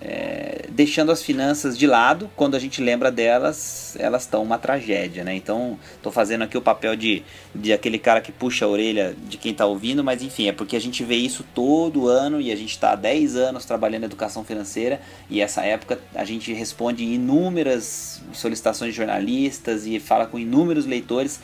[0.05, 5.23] é, deixando as finanças de lado, quando a gente lembra delas, elas estão uma tragédia,
[5.23, 5.33] né?
[5.33, 7.23] Então, estou fazendo aqui o papel de,
[7.55, 10.75] de aquele cara que puxa a orelha de quem está ouvindo, mas enfim, é porque
[10.75, 14.43] a gente vê isso todo ano e a gente está há 10 anos trabalhando educação
[14.43, 20.85] financeira e essa época a gente responde inúmeras solicitações de jornalistas e fala com inúmeros
[20.85, 21.39] leitores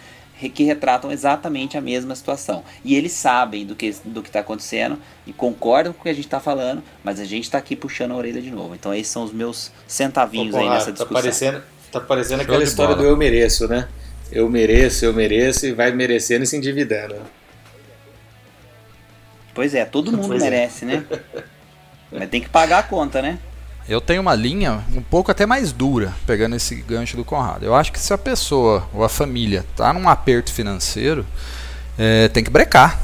[0.47, 2.63] que retratam exatamente a mesma situação.
[2.85, 4.97] E eles sabem do que do está acontecendo
[5.27, 8.11] e concordam com o que a gente está falando, mas a gente está aqui puxando
[8.11, 8.75] a orelha de novo.
[8.75, 11.07] Então esses são os meus centavinhos Ô, aí nessa tá discussão.
[11.07, 13.07] Tá parecendo, tá parecendo aquela história bola.
[13.07, 13.89] do eu mereço, né?
[14.31, 17.15] Eu mereço, eu mereço e vai merecendo e se endividando.
[19.53, 20.49] Pois é, todo mundo pois é.
[20.49, 20.87] merece, é.
[20.87, 21.05] né?
[22.11, 23.37] Mas tem que pagar a conta, né?
[23.89, 27.65] Eu tenho uma linha um pouco até mais dura, pegando esse gancho do Conrado.
[27.65, 31.25] Eu acho que se a pessoa ou a família está num aperto financeiro,
[31.97, 32.99] é, tem que brecar.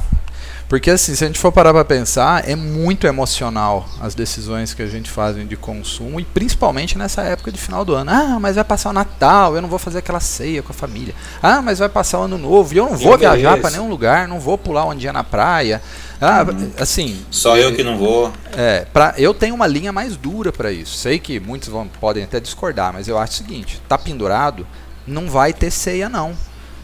[0.67, 4.81] Porque assim, se a gente for parar para pensar, é muito emocional as decisões que
[4.81, 8.09] a gente faz de consumo e principalmente nessa época de final do ano.
[8.11, 11.13] Ah, mas vai passar o Natal, eu não vou fazer aquela ceia com a família.
[11.41, 14.27] Ah, mas vai passar o ano novo e eu não vou viajar para nenhum lugar,
[14.27, 15.81] não vou pular um dia na praia.
[16.19, 16.71] Ah, uhum.
[16.79, 17.23] assim.
[17.29, 18.31] Só eu que não vou.
[18.55, 20.95] É, pra, eu tenho uma linha mais dura para isso.
[20.95, 24.65] Sei que muitos vão, podem até discordar, mas eu acho o seguinte: tá pendurado,
[25.05, 26.35] não vai ter ceia não.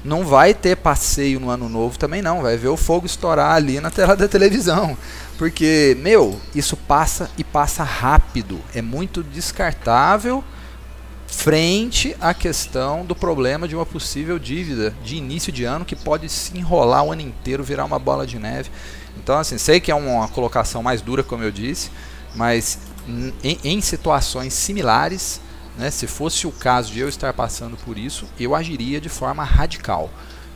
[0.04, 2.42] Não vai ter passeio no ano novo também não.
[2.42, 4.98] Vai ver o fogo estourar ali na tela da televisão.
[5.38, 8.60] Porque, meu, isso passa e passa rápido.
[8.74, 10.44] É muito descartável
[11.32, 16.28] frente à questão do problema de uma possível dívida de início de ano que pode
[16.28, 18.70] se enrolar o ano inteiro, virar uma bola de neve.
[19.18, 21.90] Então, assim, sei que é uma colocação mais dura, como eu disse,
[22.36, 22.80] mas
[23.44, 25.40] em, em situações similares,
[25.78, 29.44] né, se fosse o caso de eu estar passando por isso, eu agiria de forma
[29.44, 30.10] radical.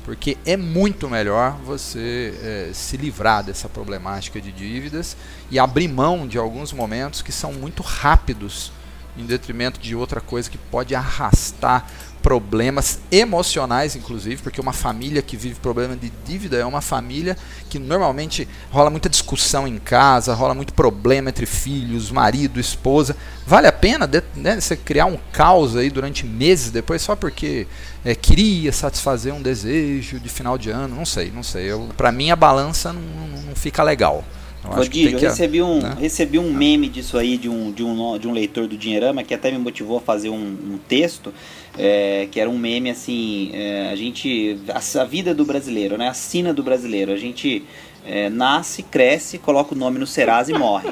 [0.04, 5.18] Porque é muito melhor você é, se livrar dessa problemática de dívidas
[5.50, 8.72] e abrir mão de alguns momentos que são muito rápidos
[9.18, 11.90] em detrimento de outra coisa que pode arrastar
[12.26, 17.38] problemas emocionais, inclusive, porque uma família que vive problema de dívida é uma família
[17.70, 23.16] que normalmente rola muita discussão em casa, rola muito problema entre filhos, marido, esposa.
[23.46, 27.68] Vale a pena né, você criar um caos aí durante meses depois só porque
[28.04, 30.96] é, queria satisfazer um desejo de final de ano?
[30.96, 31.70] Não sei, não sei.
[31.96, 33.04] Para mim a balança não,
[33.46, 34.26] não fica legal.
[34.66, 35.96] Rodrigo, eu recebi um, né?
[36.00, 39.34] recebi um meme disso aí de um, de, um, de um leitor do Dinheirama que
[39.34, 41.34] até me motivou a fazer um, um texto,
[41.78, 44.60] é, que era um meme assim, é, a gente.
[44.70, 46.08] A, a, vida do brasileiro, né?
[46.08, 47.12] A sina do brasileiro.
[47.12, 47.64] A gente
[48.06, 50.90] é, nasce, cresce, coloca o nome no Serasa e morre.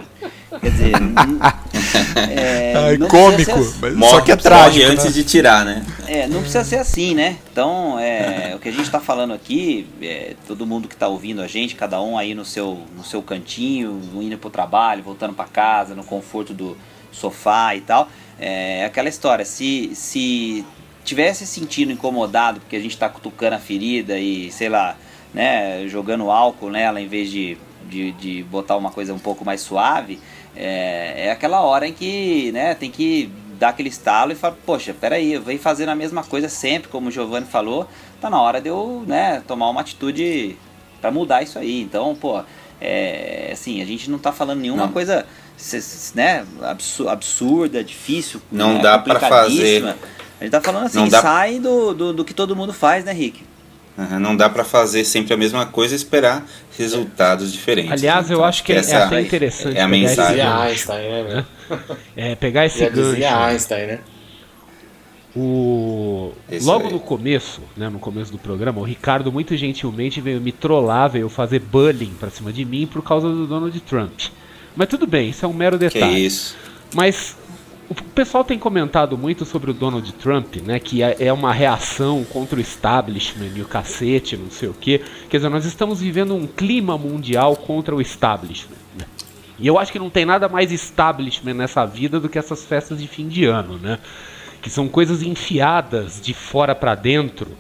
[0.62, 0.94] Quer dizer.
[2.30, 3.96] é, cômico, assim.
[3.96, 4.92] mas só que é trágico.
[4.92, 5.12] antes né?
[5.12, 5.86] de tirar, né?
[6.08, 7.38] É, não precisa ser assim, né?
[7.52, 11.42] Então, é, o que a gente está falando aqui, é, todo mundo que está ouvindo
[11.42, 15.34] a gente, cada um aí no seu, no seu cantinho, indo para o trabalho, voltando
[15.34, 16.78] para casa, no conforto do
[17.12, 18.10] sofá e tal.
[18.40, 20.66] É aquela história, se, se
[21.04, 24.98] tivesse sentindo incomodado porque a gente está cutucando a ferida e, sei lá,
[25.34, 27.58] né, jogando álcool nela em vez de,
[27.90, 30.20] de, de botar uma coisa um pouco mais suave,
[30.56, 34.94] é, é aquela hora em que né, tem que dar aquele estalo e falar, poxa,
[34.94, 37.88] peraí, eu venho fazendo a mesma coisa sempre, como o Giovanni falou,
[38.20, 40.58] tá na hora de eu né, tomar uma atitude
[41.00, 41.82] para mudar isso aí.
[41.82, 42.42] Então, pô,
[42.82, 44.94] é, assim, a gente não tá falando nenhuma não.
[44.94, 45.26] coisa
[46.14, 46.46] né,
[47.08, 49.96] absurda, difícil, não né, dá para fazer.
[50.40, 53.46] A gente tá falando assim, sai do, do, do que todo mundo faz, né, Rick?
[53.98, 56.44] Uhum, não dá para fazer sempre a mesma coisa e esperar
[56.78, 57.92] resultados diferentes.
[57.92, 59.78] Aliás, eu então, acho que é, é até interessante.
[59.78, 60.42] É a mensagem.
[60.42, 61.46] Einstein, né?
[62.16, 63.24] É, pegar esse gancho.
[63.24, 64.00] Einstein, né?
[65.36, 66.32] O...
[66.62, 66.94] Logo aí.
[66.94, 71.28] no começo, né, no começo do programa, o Ricardo muito gentilmente veio me trollar, veio
[71.28, 74.12] fazer bullying pra cima de mim por causa do Donald Trump.
[74.76, 76.14] Mas tudo bem, isso é um mero detalhe.
[76.14, 76.56] Que isso.
[76.94, 77.36] Mas
[77.90, 80.80] o pessoal tem comentado muito sobre o Donald Trump, né?
[80.80, 85.02] Que é, é uma reação contra o establishment e o cacete, não sei o quê.
[85.30, 88.78] Quer dizer, nós estamos vivendo um clima mundial contra o establishment.
[88.98, 89.06] Né?
[89.60, 93.00] E eu acho que não tem nada mais establishment nessa vida do que essas festas
[93.00, 94.00] de fim de ano, né?
[94.62, 97.52] Que são coisas enfiadas de fora para dentro,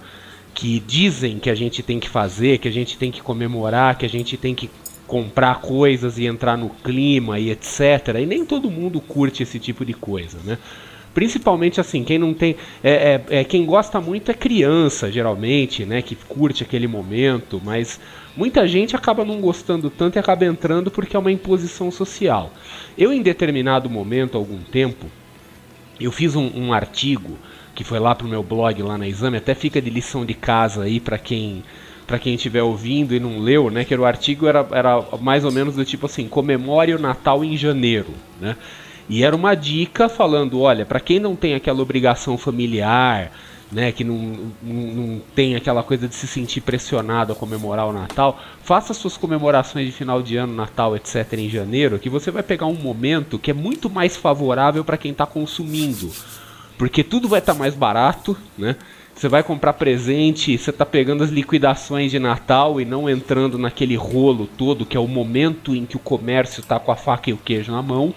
[0.54, 4.06] que dizem que a gente tem que fazer, que a gente tem que comemorar, que
[4.06, 4.70] a gente tem que
[5.14, 8.16] comprar coisas e entrar no clima e etc.
[8.20, 10.58] E nem todo mundo curte esse tipo de coisa, né?
[11.14, 12.56] Principalmente assim, quem não tem.
[12.84, 16.02] É, é, é, quem gosta muito é criança, geralmente, né?
[16.02, 18.00] Que curte aquele momento, mas
[18.36, 22.52] muita gente acaba não gostando tanto e acaba entrando porque é uma imposição social.
[22.98, 25.06] Eu, em determinado momento, algum tempo,
[26.02, 27.38] eu fiz um, um artigo
[27.76, 30.82] que foi lá pro meu blog lá na Exame, até fica de lição de casa
[30.82, 31.64] aí para quem
[32.06, 35.46] para quem estiver ouvindo e não leu, né, que era o artigo era, era mais
[35.46, 38.56] ou menos do tipo assim, comemore o Natal em janeiro, né?
[39.10, 43.32] E era uma dica falando, olha, para quem não tem aquela obrigação familiar,
[43.74, 44.16] né, que não,
[44.62, 49.18] não, não, tem aquela coisa de se sentir pressionado a comemorar o Natal, faça suas
[49.18, 51.34] comemorações de final de ano, Natal, etc.
[51.34, 55.12] em janeiro, que você vai pegar um momento que é muito mais favorável para quem
[55.12, 56.12] está consumindo,
[56.78, 58.76] porque tudo vai estar tá mais barato, né?
[59.16, 63.96] Você vai comprar presente, você está pegando as liquidações de Natal e não entrando naquele
[63.96, 67.34] rolo todo que é o momento em que o comércio está com a faca e
[67.34, 68.14] o queijo na mão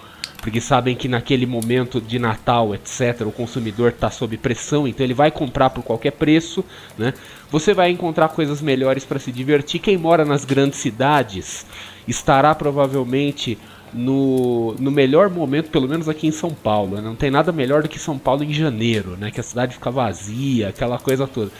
[0.47, 5.13] porque sabem que naquele momento de Natal, etc., o consumidor está sob pressão, então ele
[5.13, 6.63] vai comprar por qualquer preço,
[6.97, 7.13] né?
[7.51, 9.81] Você vai encontrar coisas melhores para se divertir.
[9.81, 11.65] Quem mora nas grandes cidades
[12.07, 13.57] estará provavelmente
[13.97, 16.95] no, no melhor momento, pelo menos aqui em São Paulo.
[16.95, 17.01] Né?
[17.01, 19.31] Não tem nada melhor do que São Paulo em janeiro, né?
[19.31, 21.51] Que a cidade fica vazia, aquela coisa toda.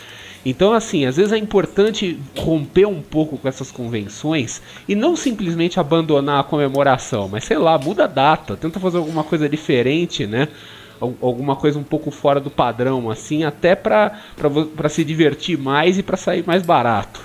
[0.46, 5.80] Então, assim, às vezes é importante romper um pouco com essas convenções e não simplesmente
[5.80, 10.48] abandonar a comemoração, mas sei lá, muda a data, tenta fazer alguma coisa diferente, né?
[11.02, 14.20] Alguma coisa um pouco fora do padrão, assim, até para
[14.90, 17.20] se divertir mais e para sair mais barato.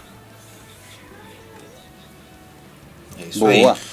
[3.19, 3.73] É isso Boa.
[3.73, 3.92] aí.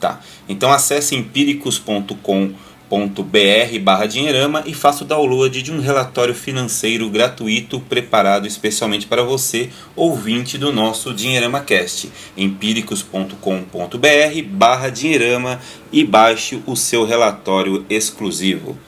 [0.00, 0.20] Tá.
[0.48, 2.54] Então acesse empíricos.com.br
[3.82, 9.68] barra dinheirama e faça o download de um relatório financeiro gratuito preparado especialmente para você,
[9.94, 12.10] ouvinte do nosso Dinheirama Cast.
[12.36, 15.60] empíricos.com.br barra dinheirama
[15.92, 18.78] e baixe o seu relatório exclusivo.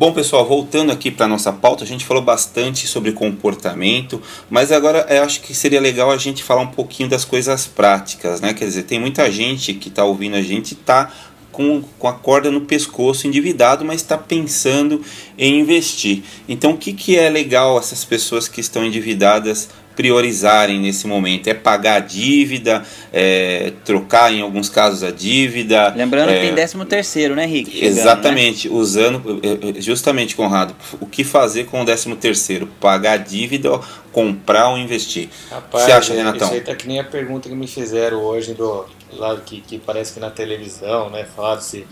[0.00, 5.04] Bom, pessoal, voltando aqui para nossa pauta, a gente falou bastante sobre comportamento, mas agora
[5.10, 8.54] eu acho que seria legal a gente falar um pouquinho das coisas práticas, né?
[8.54, 11.12] Quer dizer, tem muita gente que está ouvindo a gente está
[11.52, 15.02] com, com a corda no pescoço, endividado, mas está pensando
[15.36, 16.22] em investir.
[16.48, 19.68] Então, o que, que é legal essas pessoas que estão endividadas
[20.00, 21.46] priorizarem nesse momento?
[21.48, 22.82] É pagar a dívida,
[23.12, 25.92] é, trocar em alguns casos a dívida.
[25.94, 27.70] Lembrando é, que tem 13 terceiro, né, Rick?
[27.70, 28.74] Chegando, exatamente, né?
[28.74, 32.66] usando é, é, justamente, Conrado, o que fazer com o 13 terceiro?
[32.80, 33.78] Pagar a dívida,
[34.10, 35.28] comprar ou investir?
[35.50, 36.48] Rapaz, Você acha, Renatão?
[36.48, 39.78] Isso aí tá que nem a pergunta que me fizeram hoje do lado que, que
[39.78, 41.86] parece que na televisão, né, falaram se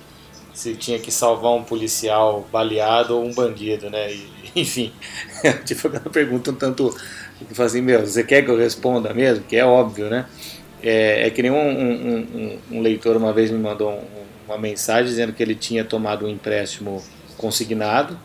[0.55, 4.13] se tinha que salvar um policial baleado ou um bandido, né?
[4.13, 4.29] E,
[4.61, 4.93] enfim,
[5.65, 6.93] tipo aquela pergunta um tanto
[7.41, 9.45] e fala assim, meu, você quer que eu responda mesmo?
[9.45, 10.27] Que é óbvio, né?
[10.83, 14.03] É, é que nem um, um, um, um, leitor uma vez me mandou
[14.47, 17.03] uma mensagem dizendo que ele tinha tomado um empréstimo
[17.37, 18.19] consignado,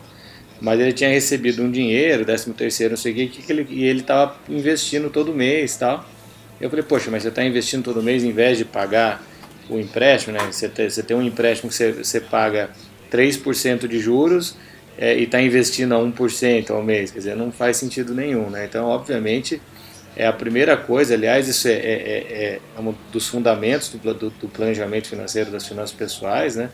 [0.60, 3.84] mas ele tinha recebido um dinheiro, 13 terceiro, não sei o que, que ele, e
[3.84, 6.04] ele estava investindo todo mês tal.
[6.60, 9.22] Eu falei, poxa, mas você está investindo todo mês em vez de pagar
[9.68, 10.40] o empréstimo, né?
[10.50, 12.70] Você tem, você tem um empréstimo que você, você paga
[13.10, 14.56] 3% de juros
[14.96, 18.48] é, e está investindo a 1% ao mês, quer dizer, não faz sentido nenhum.
[18.48, 18.64] Né?
[18.64, 19.60] Então, obviamente,
[20.16, 24.30] é a primeira coisa, aliás, isso é, é, é, é um dos fundamentos do, do,
[24.30, 26.70] do, planejamento financeiro das finanças pessoais, né?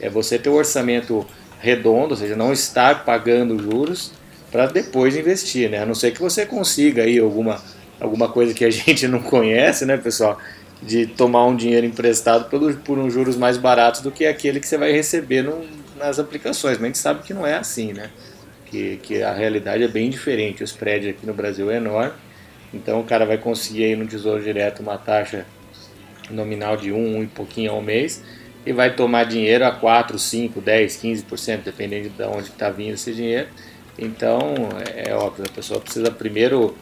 [0.00, 1.26] é você ter o um orçamento
[1.60, 4.12] redondo, ou seja, não estar pagando juros
[4.50, 5.82] para depois investir, né?
[5.82, 7.62] a não ser que você consiga aí alguma,
[8.00, 10.38] alguma coisa que a gente não conhece, né, pessoal?
[10.80, 14.66] de tomar um dinheiro emprestado por, por uns juros mais baratos do que aquele que
[14.68, 15.66] você vai receber num,
[15.98, 18.10] nas aplicações, mas a gente sabe que não é assim, né?
[18.66, 20.62] Que, que a realidade é bem diferente.
[20.62, 22.12] O spread aqui no Brasil é enorme,
[22.72, 25.46] então o cara vai conseguir aí no Tesouro Direto uma taxa
[26.30, 28.22] nominal de 1, um, um e pouquinho ao mês
[28.66, 33.14] e vai tomar dinheiro a 4, 5, 10, 15%, dependendo de onde está vindo esse
[33.14, 33.48] dinheiro.
[33.98, 34.54] Então,
[34.94, 36.76] é, é óbvio, a pessoa precisa primeiro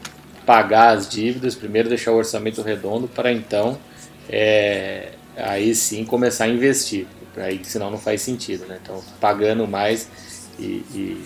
[0.44, 3.78] pagar as dívidas, primeiro deixar o orçamento redondo para então
[4.28, 7.06] é, aí sim começar a investir
[7.36, 8.78] aí senão não faz sentido, né?
[8.82, 10.08] Então pagando mais
[10.58, 11.24] e, e,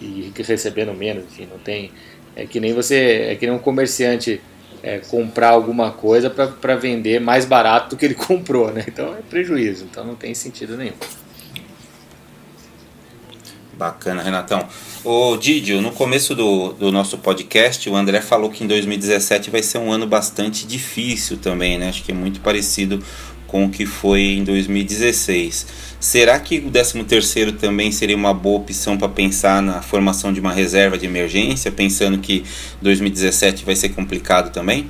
[0.00, 1.90] e, e, recebendo menos, enfim, não tem
[2.36, 4.40] é que nem você é que nem um comerciante
[4.82, 8.84] é, comprar alguma coisa para vender mais barato do que ele comprou, né?
[8.86, 10.94] Então é prejuízo, então não tem sentido nenhum.
[13.80, 14.68] Bacana, Renatão.
[15.02, 19.62] Ô Didio, no começo do, do nosso podcast, o André falou que em 2017 vai
[19.62, 21.88] ser um ano bastante difícil também, né?
[21.88, 23.02] Acho que é muito parecido
[23.50, 25.66] com o que foi em 2016.
[25.98, 30.52] Será que o 13º também seria uma boa opção para pensar na formação de uma
[30.52, 32.44] reserva de emergência, pensando que
[32.80, 34.88] 2017 vai ser complicado também?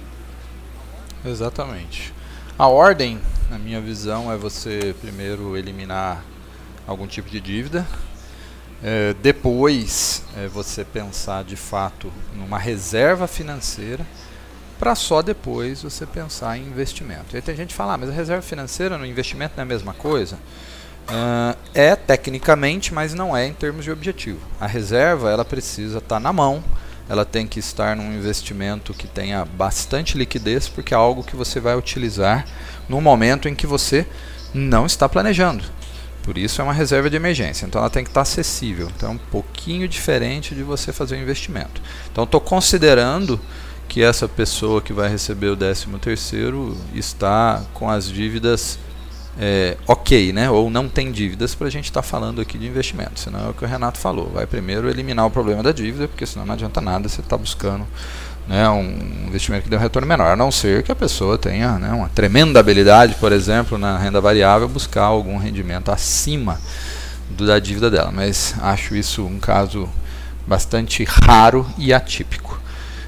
[1.25, 2.13] Exatamente.
[2.59, 6.23] A ordem, na minha visão, é você primeiro eliminar
[6.87, 7.87] algum tipo de dívida,
[8.83, 14.07] é, depois é você pensar de fato numa reserva financeira
[14.81, 17.27] para só depois você pensar em investimento.
[17.35, 19.65] E aí tem gente que fala, ah, mas a reserva financeira no investimento não é
[19.65, 20.37] a mesma coisa?
[21.07, 24.41] Uh, é tecnicamente, mas não é em termos de objetivo.
[24.59, 26.65] A reserva ela precisa estar tá na mão,
[27.11, 31.61] ela tem que estar num investimento que tenha bastante liquidez, porque é algo que você
[31.61, 32.47] vai utilizar
[32.89, 34.07] no momento em que você
[34.55, 35.63] não está planejando.
[36.23, 37.67] Por isso é uma reserva de emergência.
[37.67, 38.91] Então ela tem que estar acessível.
[38.97, 41.83] Então é um pouquinho diferente de você fazer um investimento.
[42.11, 43.39] Então estou considerando
[43.91, 48.79] que essa pessoa que vai receber o 13 terceiro está com as dívidas
[49.37, 50.49] é, ok, né?
[50.49, 53.19] Ou não tem dívidas para a gente estar tá falando aqui de investimento.
[53.19, 54.31] Senão é o que o Renato falou.
[54.31, 57.37] Vai primeiro eliminar o problema da dívida, porque senão não adianta nada você estar tá
[57.37, 57.85] buscando
[58.47, 61.77] né, um investimento que dê um retorno menor, a não ser que a pessoa tenha
[61.81, 66.61] né, uma tremenda habilidade, por exemplo, na renda variável, buscar algum rendimento acima
[67.29, 68.13] do, da dívida dela.
[68.13, 69.89] Mas acho isso um caso
[70.47, 72.60] bastante raro e atípico.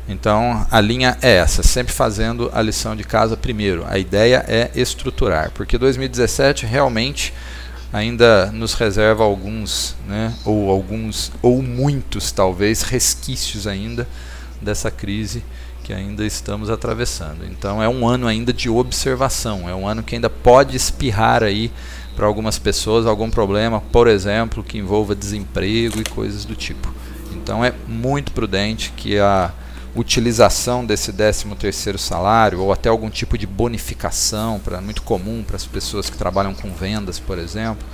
[0.08, 3.84] Então a linha é essa, sempre fazendo a lição de casa primeiro.
[3.88, 7.32] A ideia é estruturar, porque 2017 realmente
[7.92, 14.08] ainda nos reserva alguns, né, ou alguns, ou muitos talvez, resquícios ainda
[14.60, 15.44] dessa crise
[15.84, 17.44] que ainda estamos atravessando.
[17.44, 21.70] Então é um ano ainda de observação, é um ano que ainda pode espirrar aí
[22.16, 26.92] para algumas pessoas algum problema, por exemplo, que envolva desemprego e coisas do tipo.
[27.34, 29.52] Então é muito prudente que a
[29.94, 35.56] utilização desse 13 terceiro salário ou até algum tipo de bonificação, para muito comum para
[35.56, 37.86] as pessoas que trabalham com vendas, por exemplo,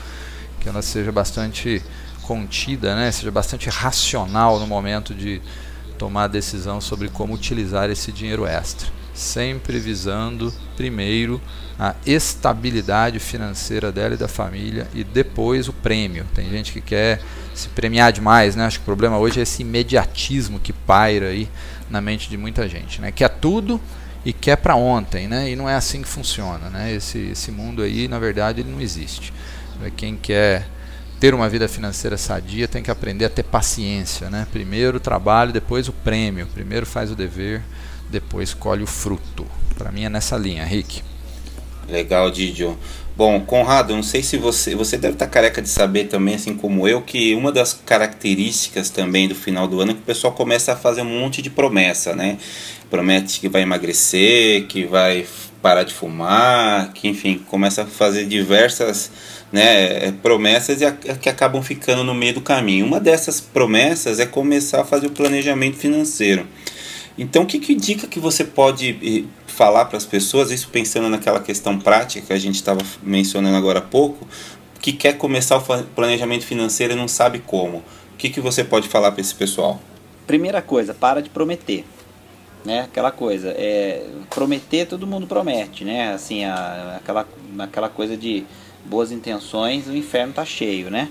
[0.60, 1.82] que ela seja bastante
[2.22, 5.40] contida, né, seja bastante racional no momento de
[5.96, 8.88] tomar a decisão sobre como utilizar esse dinheiro extra,
[9.18, 11.40] sempre visando primeiro
[11.78, 16.24] a estabilidade financeira dela e da família e depois o prêmio.
[16.34, 17.20] Tem gente que quer
[17.54, 18.64] se premiar demais, né?
[18.64, 21.48] Acho que o problema hoje é esse imediatismo que paira aí
[21.90, 23.10] na mente de muita gente, né?
[23.10, 23.80] Quer tudo
[24.24, 25.50] e quer para ontem, né?
[25.50, 26.92] E não é assim que funciona, né?
[26.92, 29.32] Esse, esse mundo aí, na verdade, ele não existe.
[29.96, 30.66] Quem quer
[31.20, 34.46] ter uma vida financeira sadia tem que aprender a ter paciência, né?
[34.52, 36.46] Primeiro o trabalho, depois o prêmio.
[36.46, 37.62] Primeiro faz o dever,
[38.10, 39.46] depois colhe o fruto.
[39.76, 41.02] Para mim é nessa linha, Rick.
[41.88, 42.78] Legal, Didio.
[43.16, 44.76] Bom, Conrado, não sei se você.
[44.76, 49.26] Você deve estar careca de saber também, assim como eu, que uma das características também
[49.26, 52.14] do final do ano é que o pessoal começa a fazer um monte de promessa,
[52.14, 52.38] né?
[52.88, 55.26] Promete que vai emagrecer, que vai
[55.60, 59.10] parar de fumar, que enfim, começa a fazer diversas
[59.50, 60.78] né, promessas
[61.20, 62.86] que acabam ficando no meio do caminho.
[62.86, 66.46] Uma dessas promessas é começar a fazer o planejamento financeiro.
[67.18, 71.40] Então, que, que dica que você pode eh, falar para as pessoas, isso pensando naquela
[71.40, 74.26] questão prática que a gente estava mencionando agora há pouco,
[74.80, 77.78] que quer começar o planejamento financeiro e não sabe como?
[77.78, 79.80] O que, que você pode falar para esse pessoal?
[80.28, 81.84] Primeira coisa, para de prometer.
[82.64, 82.82] Né?
[82.82, 86.12] Aquela coisa, é, prometer todo mundo promete, né?
[86.12, 87.26] Assim, a, aquela,
[87.58, 88.44] aquela coisa de
[88.84, 91.08] boas intenções, o inferno tá cheio, né?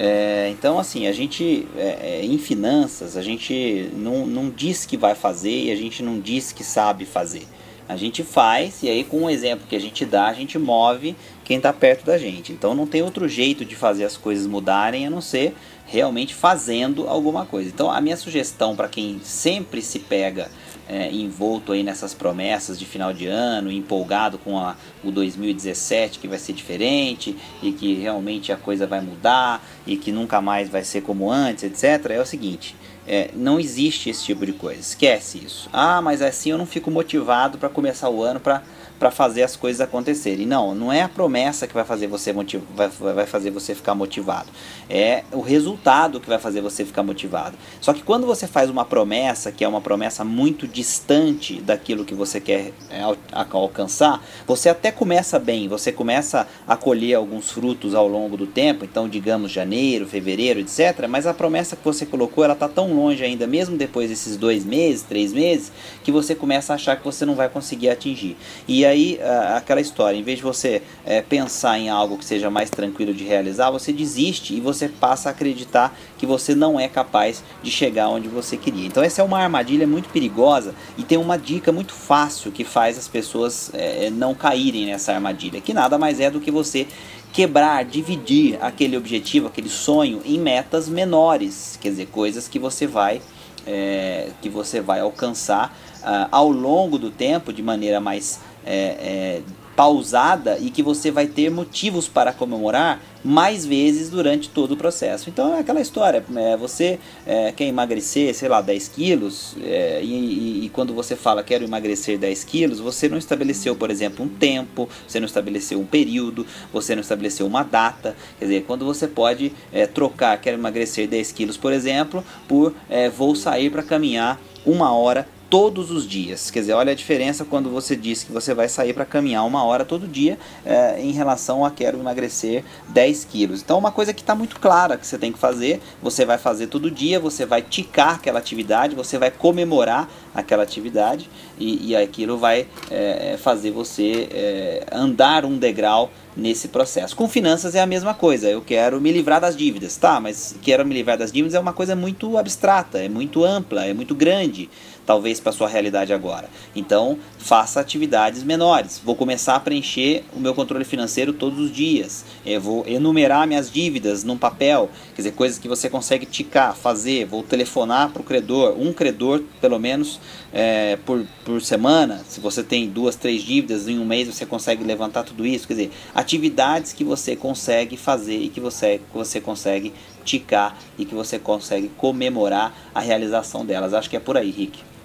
[0.00, 4.96] É, então, assim, a gente, é, é, em finanças, a gente não, não diz que
[4.96, 7.42] vai fazer e a gente não diz que sabe fazer.
[7.88, 11.16] A gente faz e aí, com o exemplo que a gente dá, a gente move
[11.42, 12.52] quem está perto da gente.
[12.52, 17.08] Então, não tem outro jeito de fazer as coisas mudarem a não ser realmente fazendo
[17.08, 17.68] alguma coisa.
[17.68, 20.48] Então, a minha sugestão para quem sempre se pega
[20.88, 26.26] é, envolto aí nessas promessas de final de ano, empolgado com a, o 2017 que
[26.26, 30.82] vai ser diferente e que realmente a coisa vai mudar e que nunca mais vai
[30.82, 32.10] ser como antes, etc.
[32.12, 32.74] É o seguinte:
[33.08, 34.80] é, não existe esse tipo de coisa.
[34.80, 35.68] Esquece isso.
[35.72, 39.80] Ah, mas assim eu não fico motivado para começar o ano para fazer as coisas
[39.80, 40.44] acontecerem.
[40.44, 43.94] Não, não é a promessa que vai fazer você motiv vai, vai fazer você ficar
[43.94, 44.50] motivado.
[44.90, 47.56] É o resultado que vai fazer você ficar motivado.
[47.80, 52.14] Só que quando você faz uma promessa, que é uma promessa muito distante daquilo que
[52.14, 53.00] você quer é,
[53.32, 58.84] alcançar, você até começa bem, você começa a colher alguns frutos ao longo do tempo,
[58.84, 61.06] então digamos janeiro, fevereiro, etc.
[61.08, 64.64] Mas a promessa que você colocou, ela está tão longe ainda, mesmo depois desses dois
[64.64, 65.72] meses, três meses,
[66.02, 68.36] que você começa a achar que você não vai conseguir atingir.
[68.66, 69.18] E aí,
[69.54, 73.24] aquela história, em vez de você é, pensar em algo que seja mais tranquilo de
[73.24, 78.08] realizar, você desiste e você passa a acreditar que você não é capaz de chegar
[78.08, 78.86] onde você queria.
[78.86, 82.98] Então essa é uma armadilha muito perigosa e tem uma dica muito fácil que faz
[82.98, 86.86] as pessoas é, não caírem nessa armadilha, que nada mais é do que você
[87.32, 93.20] quebrar, dividir aquele objetivo, aquele sonho em metas menores, quer dizer, coisas que você vai
[93.68, 99.42] é, que você vai alcançar uh, ao longo do tempo de maneira mais é, é,
[99.78, 105.30] pausada e que você vai ter motivos para comemorar mais vezes durante todo o processo.
[105.30, 110.64] Então é aquela história, é, você é, quer emagrecer, sei lá, 10 quilos, é, e,
[110.64, 114.88] e, quando você fala quero emagrecer 10 quilos, você não estabeleceu, por exemplo, um tempo,
[115.06, 118.16] você não estabeleceu um período, você não estabeleceu uma data.
[118.36, 123.08] Quer dizer, quando você pode é, trocar quero emagrecer 10 quilos, por exemplo, por é,
[123.08, 126.50] vou sair para caminhar uma hora todos os dias.
[126.50, 129.64] Quer dizer, olha a diferença quando você diz que você vai sair para caminhar uma
[129.64, 133.62] hora todo dia é, em relação a quero emagrecer 10 quilos.
[133.62, 136.66] Então, uma coisa que está muito clara que você tem que fazer, você vai fazer
[136.66, 141.28] todo dia, você vai ticar aquela atividade, você vai comemorar aquela atividade
[141.58, 147.16] e, e aquilo vai é, fazer você é, andar um degrau nesse processo.
[147.16, 148.48] Com finanças é a mesma coisa.
[148.48, 150.20] Eu quero me livrar das dívidas, tá?
[150.20, 153.92] Mas quero me livrar das dívidas é uma coisa muito abstrata, é muito ampla, é
[153.92, 154.70] muito grande
[155.08, 156.50] talvez para sua realidade agora.
[156.76, 159.00] Então, faça atividades menores.
[159.02, 162.26] Vou começar a preencher o meu controle financeiro todos os dias.
[162.44, 167.24] Eu vou enumerar minhas dívidas num papel, quer dizer, coisas que você consegue ticar, fazer.
[167.24, 170.20] Vou telefonar para o credor, um credor pelo menos
[170.52, 172.22] é, por, por semana.
[172.28, 175.66] Se você tem duas, três dívidas em um mês, você consegue levantar tudo isso.
[175.66, 179.90] Quer dizer, atividades que você consegue fazer e que você, que você consegue
[180.22, 183.94] ticar e que você consegue comemorar a realização delas.
[183.94, 184.97] Acho que é por aí, Rick.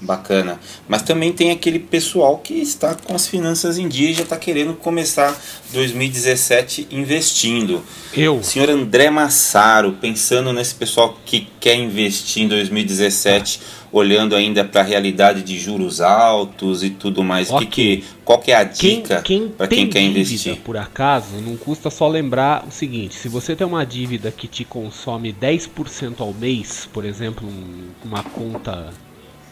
[0.00, 0.60] Bacana.
[0.86, 4.36] Mas também tem aquele pessoal que está com as finanças em dia e já está
[4.36, 5.34] querendo começar
[5.72, 7.82] 2017 investindo.
[8.14, 8.42] Eu.
[8.42, 13.58] Senhor André Massaro, pensando nesse pessoal que quer investir em 2017,
[13.90, 17.50] olhando ainda para a realidade de juros altos e tudo mais.
[17.50, 17.66] Okay.
[17.66, 19.22] Que, que, qual que é a dica
[19.56, 20.56] para quem, quem quer investir?
[20.56, 24.62] Por acaso, não custa só lembrar o seguinte: se você tem uma dívida que te
[24.62, 28.92] consome 10% ao mês, por exemplo, um, uma conta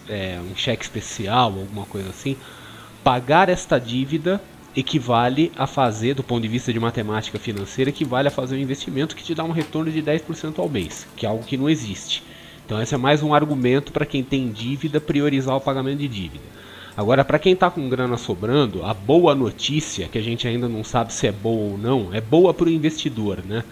[0.09, 2.37] é, um cheque especial, alguma coisa assim,
[3.03, 4.41] pagar esta dívida
[4.77, 9.15] equivale a fazer, do ponto de vista de matemática financeira, equivale a fazer um investimento
[9.15, 12.23] que te dá um retorno de 10% ao mês, que é algo que não existe.
[12.67, 16.45] Então esse é mais um argumento para quem tem dívida priorizar o pagamento de dívida.
[16.97, 20.85] Agora, para quem está com grana sobrando, a boa notícia, que a gente ainda não
[20.85, 23.65] sabe se é boa ou não, é boa para o investidor, né?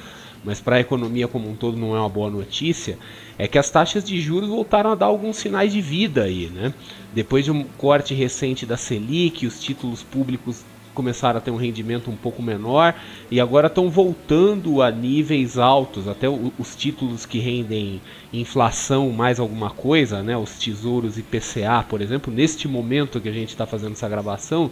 [0.44, 2.98] Mas para a economia como um todo não é uma boa notícia,
[3.38, 6.72] é que as taxas de juros voltaram a dar alguns sinais de vida aí, né?
[7.14, 10.64] Depois de um corte recente da Selic, os títulos públicos
[10.94, 12.94] começaram a ter um rendimento um pouco menor
[13.30, 18.00] e agora estão voltando a níveis altos, até os títulos que rendem
[18.32, 20.36] inflação mais alguma coisa, né?
[20.36, 24.70] Os tesouros IPCA, por exemplo, neste momento que a gente está fazendo essa gravação,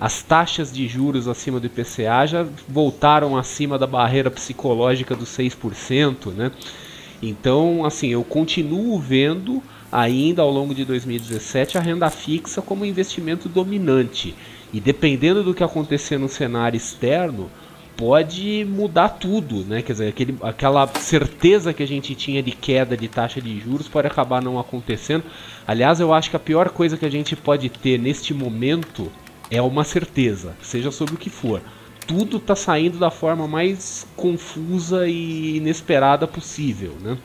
[0.00, 6.32] as taxas de juros acima do IPCA já voltaram acima da barreira psicológica dos 6%,
[6.32, 6.52] né?
[7.20, 13.48] Então, assim, eu continuo vendo ainda ao longo de 2017 a renda fixa como investimento
[13.48, 14.34] dominante.
[14.72, 17.50] E dependendo do que acontecer no cenário externo,
[17.96, 19.82] pode mudar tudo, né?
[19.82, 23.88] Quer dizer, aquele, aquela certeza que a gente tinha de queda de taxa de juros
[23.88, 25.24] pode acabar não acontecendo.
[25.66, 29.10] Aliás, eu acho que a pior coisa que a gente pode ter neste momento
[29.50, 31.62] é uma certeza, seja sobre o que for.
[32.06, 37.18] Tudo está saindo da forma mais confusa e inesperada possível, né?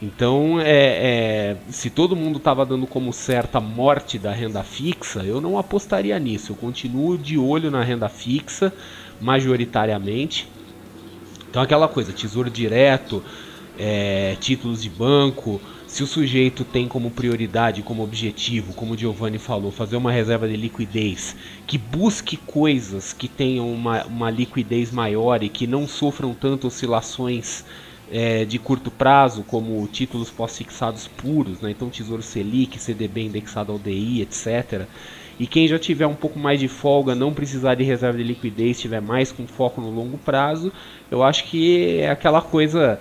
[0.00, 5.24] Então, é, é, se todo mundo estava dando como certa a morte da renda fixa,
[5.24, 6.52] eu não apostaria nisso.
[6.52, 8.72] Eu continuo de olho na renda fixa,
[9.20, 10.48] majoritariamente.
[11.50, 13.24] Então, aquela coisa, tesouro direto,
[13.76, 19.38] é, títulos de banco, se o sujeito tem como prioridade, como objetivo, como o Giovanni
[19.38, 21.34] falou, fazer uma reserva de liquidez
[21.66, 27.64] que busque coisas que tenham uma, uma liquidez maior e que não sofram tanto oscilações
[28.12, 31.70] é, de curto prazo, como títulos pós-fixados puros, né?
[31.70, 34.86] então Tesouro Selic, CDB indexado ao DI, etc.
[35.40, 38.78] E quem já tiver um pouco mais de folga, não precisar de reserva de liquidez,
[38.78, 40.70] tiver mais com foco no longo prazo,
[41.10, 43.00] eu acho que é aquela coisa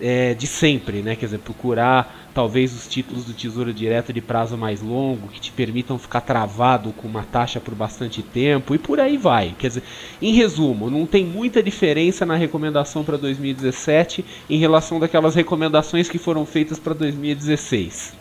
[0.00, 1.14] é, de sempre, né?
[1.14, 5.52] Quer dizer, procurar talvez os títulos do Tesouro Direto de prazo mais longo, que te
[5.52, 9.54] permitam ficar travado com uma taxa por bastante tempo e por aí vai.
[9.56, 9.82] Quer dizer,
[10.20, 16.18] em resumo, não tem muita diferença na recomendação para 2017 em relação daquelas recomendações que
[16.18, 18.12] foram feitas para 2016.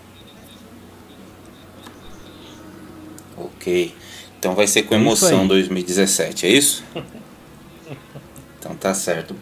[3.35, 3.95] Ok.
[4.37, 6.83] Então vai ser com é emoção 2017, é isso?
[8.59, 9.35] Então tá certo.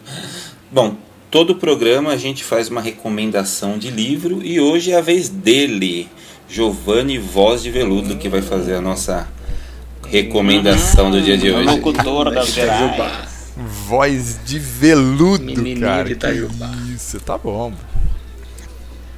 [0.68, 0.96] Bom,
[1.32, 6.06] todo programa a gente faz uma recomendação de livro e hoje é a vez dele,
[6.46, 9.26] Giovanni Voz de Veludo, que vai fazer a nossa
[10.06, 11.64] recomendação do dia de hoje.
[11.64, 13.50] Locutor das Gerais.
[13.56, 16.04] Voz de veludo, Menininho cara.
[16.04, 17.72] De Isso, tá bom.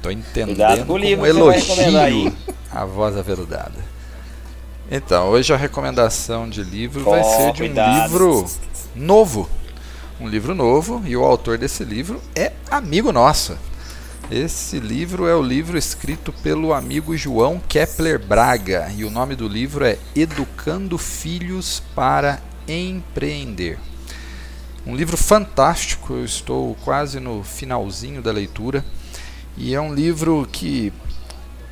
[0.01, 2.33] Tô entendendo Cuidado com o livro um elogio
[2.71, 3.75] a voz aveludada.
[4.89, 7.99] Então, hoje a recomendação de livro oh, vai ser de cuidado.
[7.99, 8.45] um livro
[8.95, 9.49] novo.
[10.17, 13.57] Um livro novo e o autor desse livro é amigo nosso.
[14.31, 19.45] Esse livro é o livro escrito pelo amigo João Kepler Braga e o nome do
[19.45, 23.77] livro é Educando Filhos para Empreender.
[24.87, 28.85] Um livro fantástico, eu estou quase no finalzinho da leitura
[29.57, 30.93] e é um livro que,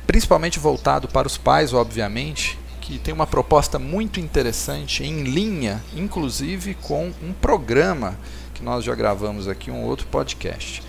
[0.06, 6.74] principalmente voltado para os pais, obviamente, que tem uma proposta muito interessante, em linha, inclusive
[6.74, 8.14] com um programa
[8.52, 10.82] que nós já gravamos aqui, um outro podcast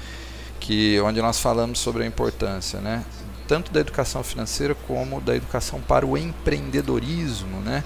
[0.59, 3.05] que onde nós falamos sobre a importância, né,
[3.47, 7.83] tanto da educação financeira como da educação para o empreendedorismo, né,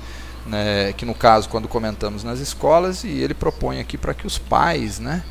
[0.47, 4.39] né, que no caso quando comentamos nas escolas e ele propõe aqui para que os
[4.39, 5.23] pais, né,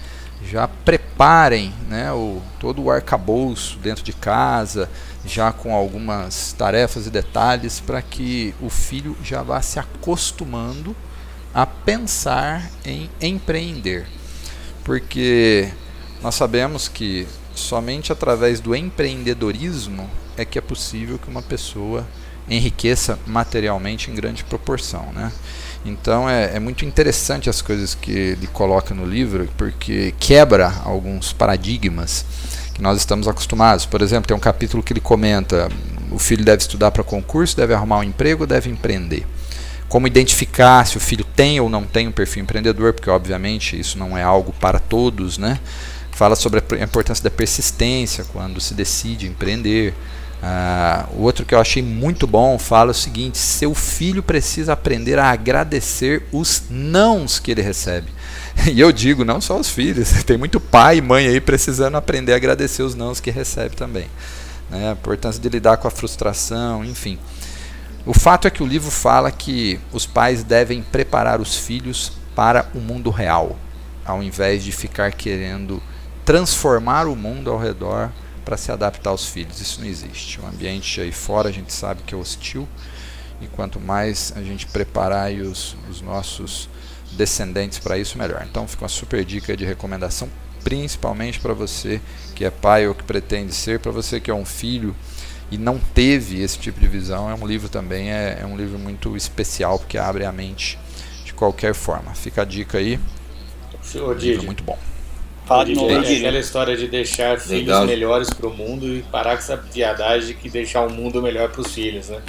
[0.44, 4.88] já preparem, né, o todo o arcabouço dentro de casa,
[5.24, 10.96] já com algumas tarefas e detalhes para que o filho já vá se acostumando
[11.52, 14.06] a pensar em empreender.
[14.84, 15.70] Porque
[16.22, 22.06] nós sabemos que somente através do empreendedorismo é que é possível que uma pessoa
[22.48, 25.32] enriqueça materialmente em grande proporção, né?
[25.84, 31.32] Então é, é, muito interessante as coisas que ele coloca no livro, porque quebra alguns
[31.32, 32.24] paradigmas
[32.74, 33.86] que nós estamos acostumados.
[33.86, 35.68] Por exemplo, tem um capítulo que ele comenta:
[36.10, 39.26] o filho deve estudar para concurso, deve arrumar um emprego, deve empreender.
[39.88, 43.98] Como identificar se o filho tem ou não tem um perfil empreendedor, porque obviamente isso
[43.98, 45.58] não é algo para todos, né?
[46.18, 49.94] fala sobre a importância da persistência quando se decide empreender.
[50.42, 55.18] Uh, o outro que eu achei muito bom fala o seguinte: seu filho precisa aprender
[55.18, 58.08] a agradecer os nãos que ele recebe.
[58.66, 62.32] E eu digo, não só os filhos, tem muito pai e mãe aí precisando aprender
[62.32, 64.06] a agradecer os nãos que recebe também.
[64.68, 64.88] Né?
[64.88, 67.20] A importância de lidar com a frustração, enfim.
[68.04, 72.68] O fato é que o livro fala que os pais devem preparar os filhos para
[72.74, 73.56] o mundo real,
[74.04, 75.80] ao invés de ficar querendo
[76.24, 78.10] transformar o mundo ao redor
[78.48, 79.60] para se adaptar aos filhos.
[79.60, 80.40] Isso não existe.
[80.40, 82.66] O ambiente aí fora a gente sabe que é hostil
[83.42, 86.66] e quanto mais a gente preparar os, os nossos
[87.12, 88.46] descendentes para isso, melhor.
[88.48, 90.30] Então fica uma super dica de recomendação,
[90.64, 92.00] principalmente para você
[92.34, 94.96] que é pai ou que pretende ser, para você que é um filho
[95.50, 98.78] e não teve esse tipo de visão, é um livro também, é, é um livro
[98.78, 100.78] muito especial, porque abre a mente
[101.22, 102.14] de qualquer forma.
[102.14, 102.98] Fica a dica aí.
[103.82, 104.78] Show, um livro muito bom.
[105.48, 105.98] Fala de novo.
[105.98, 107.86] Aquela história de deixar filhos Legal.
[107.86, 111.22] melhores para o mundo e parar com essa viadagem de que deixar o um mundo
[111.22, 112.20] melhor para os filhos, né?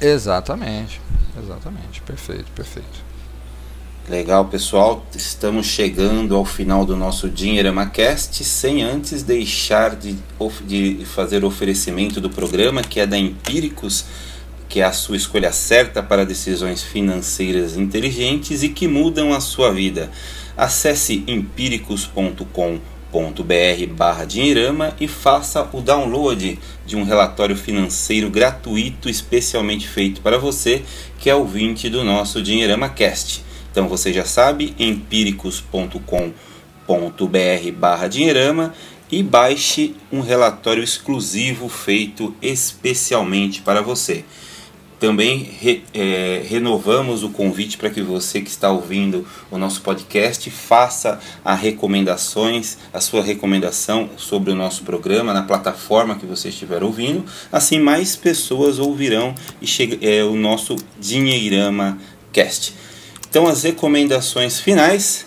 [0.00, 0.98] Exatamente.
[1.38, 2.00] Exatamente.
[2.00, 3.12] Perfeito, perfeito.
[4.08, 5.04] Legal, pessoal.
[5.14, 10.16] Estamos chegando ao final do nosso Dinheirama Cast, sem antes deixar de,
[10.64, 14.06] de fazer o oferecimento do programa, que é da Empíricos,
[14.70, 19.70] que é a sua escolha certa para decisões financeiras inteligentes e que mudam a sua
[19.70, 20.10] vida.
[20.56, 22.80] Acesse empíricos.com.br
[23.94, 30.82] barra dinheirama e faça o download de um relatório financeiro gratuito especialmente feito para você
[31.18, 33.44] que é ouvinte do nosso Dinheirama Cast.
[33.70, 36.32] Então você já sabe, empíricos.com.br
[37.76, 38.74] barra dinheirama
[39.10, 44.24] e baixe um relatório exclusivo feito especialmente para você.
[45.02, 50.48] Também re, é, renovamos o convite para que você que está ouvindo o nosso podcast
[50.48, 56.84] faça as recomendações, a sua recomendação sobre o nosso programa na plataforma que você estiver
[56.84, 57.24] ouvindo.
[57.50, 61.98] Assim mais pessoas ouvirão e chega, é, o nosso Dinheirama
[62.32, 62.72] Cast.
[63.28, 65.26] Então as recomendações finais.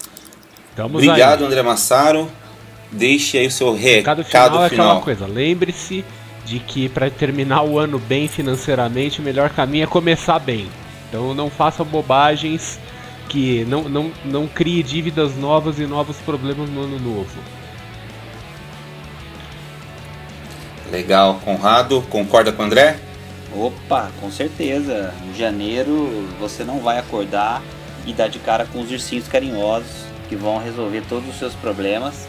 [0.69, 1.47] Estamos Obrigado, aí.
[1.47, 2.31] André Massaro.
[2.93, 4.63] Deixe aí o seu recado, recado final.
[4.63, 4.87] É final.
[4.87, 6.05] aquela coisa, lembre-se
[6.45, 10.69] de que para terminar o ano bem financeiramente, o melhor caminho é começar bem.
[11.09, 12.79] Então não faça bobagens
[13.27, 17.39] que não, não, não crie dívidas novas e novos problemas no ano novo.
[20.91, 22.99] Legal, Conrado, concorda com o André?
[23.53, 25.13] Opa, com certeza.
[25.27, 27.61] Em janeiro você não vai acordar
[28.05, 32.27] e dar de cara com os ursinhos carinhosos que vão resolver todos os seus problemas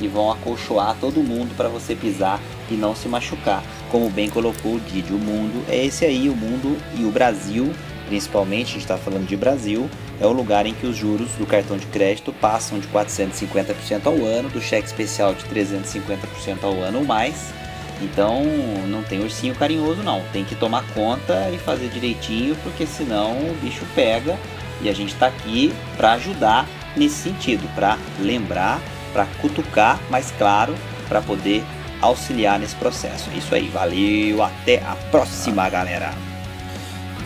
[0.00, 2.40] e vão acolchoar todo mundo para você pisar
[2.74, 3.62] e não se machucar.
[3.90, 7.72] Como bem colocou o Didi, o mundo é esse aí, o mundo e o Brasil,
[8.06, 9.88] principalmente, a gente está falando de Brasil,
[10.20, 14.14] é o lugar em que os juros do cartão de crédito passam de 450% ao
[14.24, 17.52] ano, do cheque especial de 350% ao ano ou mais.
[18.00, 18.42] Então
[18.88, 23.58] não tem ursinho carinhoso não, tem que tomar conta e fazer direitinho, porque senão o
[23.60, 24.38] bicho pega
[24.80, 26.66] e a gente está aqui para ajudar
[26.96, 28.80] nesse sentido, para lembrar,
[29.12, 30.74] para cutucar, mas claro,
[31.08, 31.64] para poder
[32.00, 33.30] auxiliar nesse processo.
[33.34, 36.12] Isso aí, valeu, até a próxima, galera.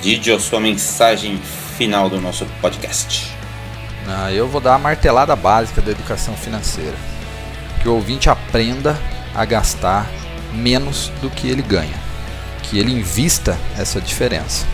[0.00, 1.38] Didio, sua mensagem
[1.76, 3.32] final do nosso podcast.
[4.06, 6.96] Ah, eu vou dar a martelada básica da educação financeira.
[7.80, 8.98] Que o ouvinte aprenda
[9.34, 10.10] a gastar
[10.52, 12.00] menos do que ele ganha.
[12.62, 14.66] Que ele invista essa diferença.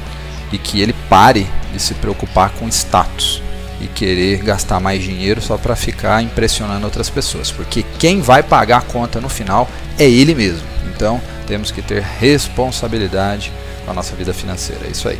[0.52, 3.42] E que ele pare de se preocupar com status
[3.80, 8.78] e querer gastar mais dinheiro só para ficar impressionando outras pessoas, porque quem vai pagar
[8.78, 9.68] a conta no final
[9.98, 10.66] é ele mesmo.
[10.94, 13.52] Então, temos que ter responsabilidade
[13.84, 14.86] com a nossa vida financeira.
[14.86, 15.18] É isso aí.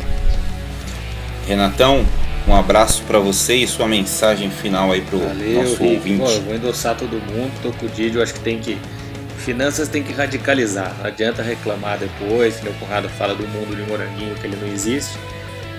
[1.47, 2.05] Renatão,
[2.47, 5.95] um abraço para você e sua mensagem final aí pro Valeu, nosso Rick.
[5.95, 6.23] ouvinte.
[6.23, 8.77] Pô, eu vou endossar todo mundo, tô com o Didi, eu acho que tem que.
[9.37, 10.93] Finanças tem que radicalizar.
[10.99, 14.67] Não adianta reclamar depois, que meu Conrado fala do mundo de moranguinho que ele não
[14.67, 15.17] existe.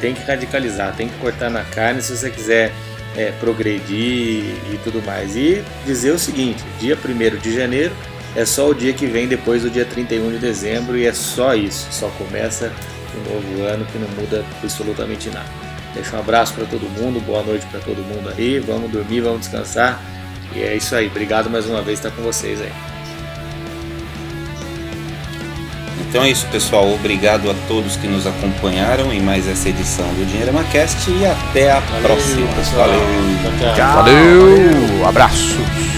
[0.00, 2.72] Tem que radicalizar, tem que cortar na carne se você quiser
[3.16, 5.36] é, progredir e tudo mais.
[5.36, 7.94] E dizer o seguinte: dia 1 de janeiro
[8.34, 11.54] é só o dia que vem depois do dia 31 de dezembro e é só
[11.54, 11.88] isso.
[11.90, 12.72] Só começa
[13.16, 15.48] um novo ano que não muda absolutamente nada.
[15.94, 18.60] Deixa um abraço para todo mundo, boa noite para todo mundo aí.
[18.60, 20.00] Vamos dormir, vamos descansar.
[20.54, 21.08] E é isso aí.
[21.08, 22.89] Obrigado mais uma vez estar com vocês aí.
[26.10, 26.92] Então é isso, pessoal.
[26.92, 31.70] Obrigado a todos que nos acompanharam em mais essa edição do Dinheiro Macast e até
[31.70, 32.48] a Valeu, próxima.
[32.48, 32.88] pessoal.
[32.88, 33.00] Valeu.
[33.60, 33.94] Tchau, tchau.
[33.94, 35.89] Valeu, abraços.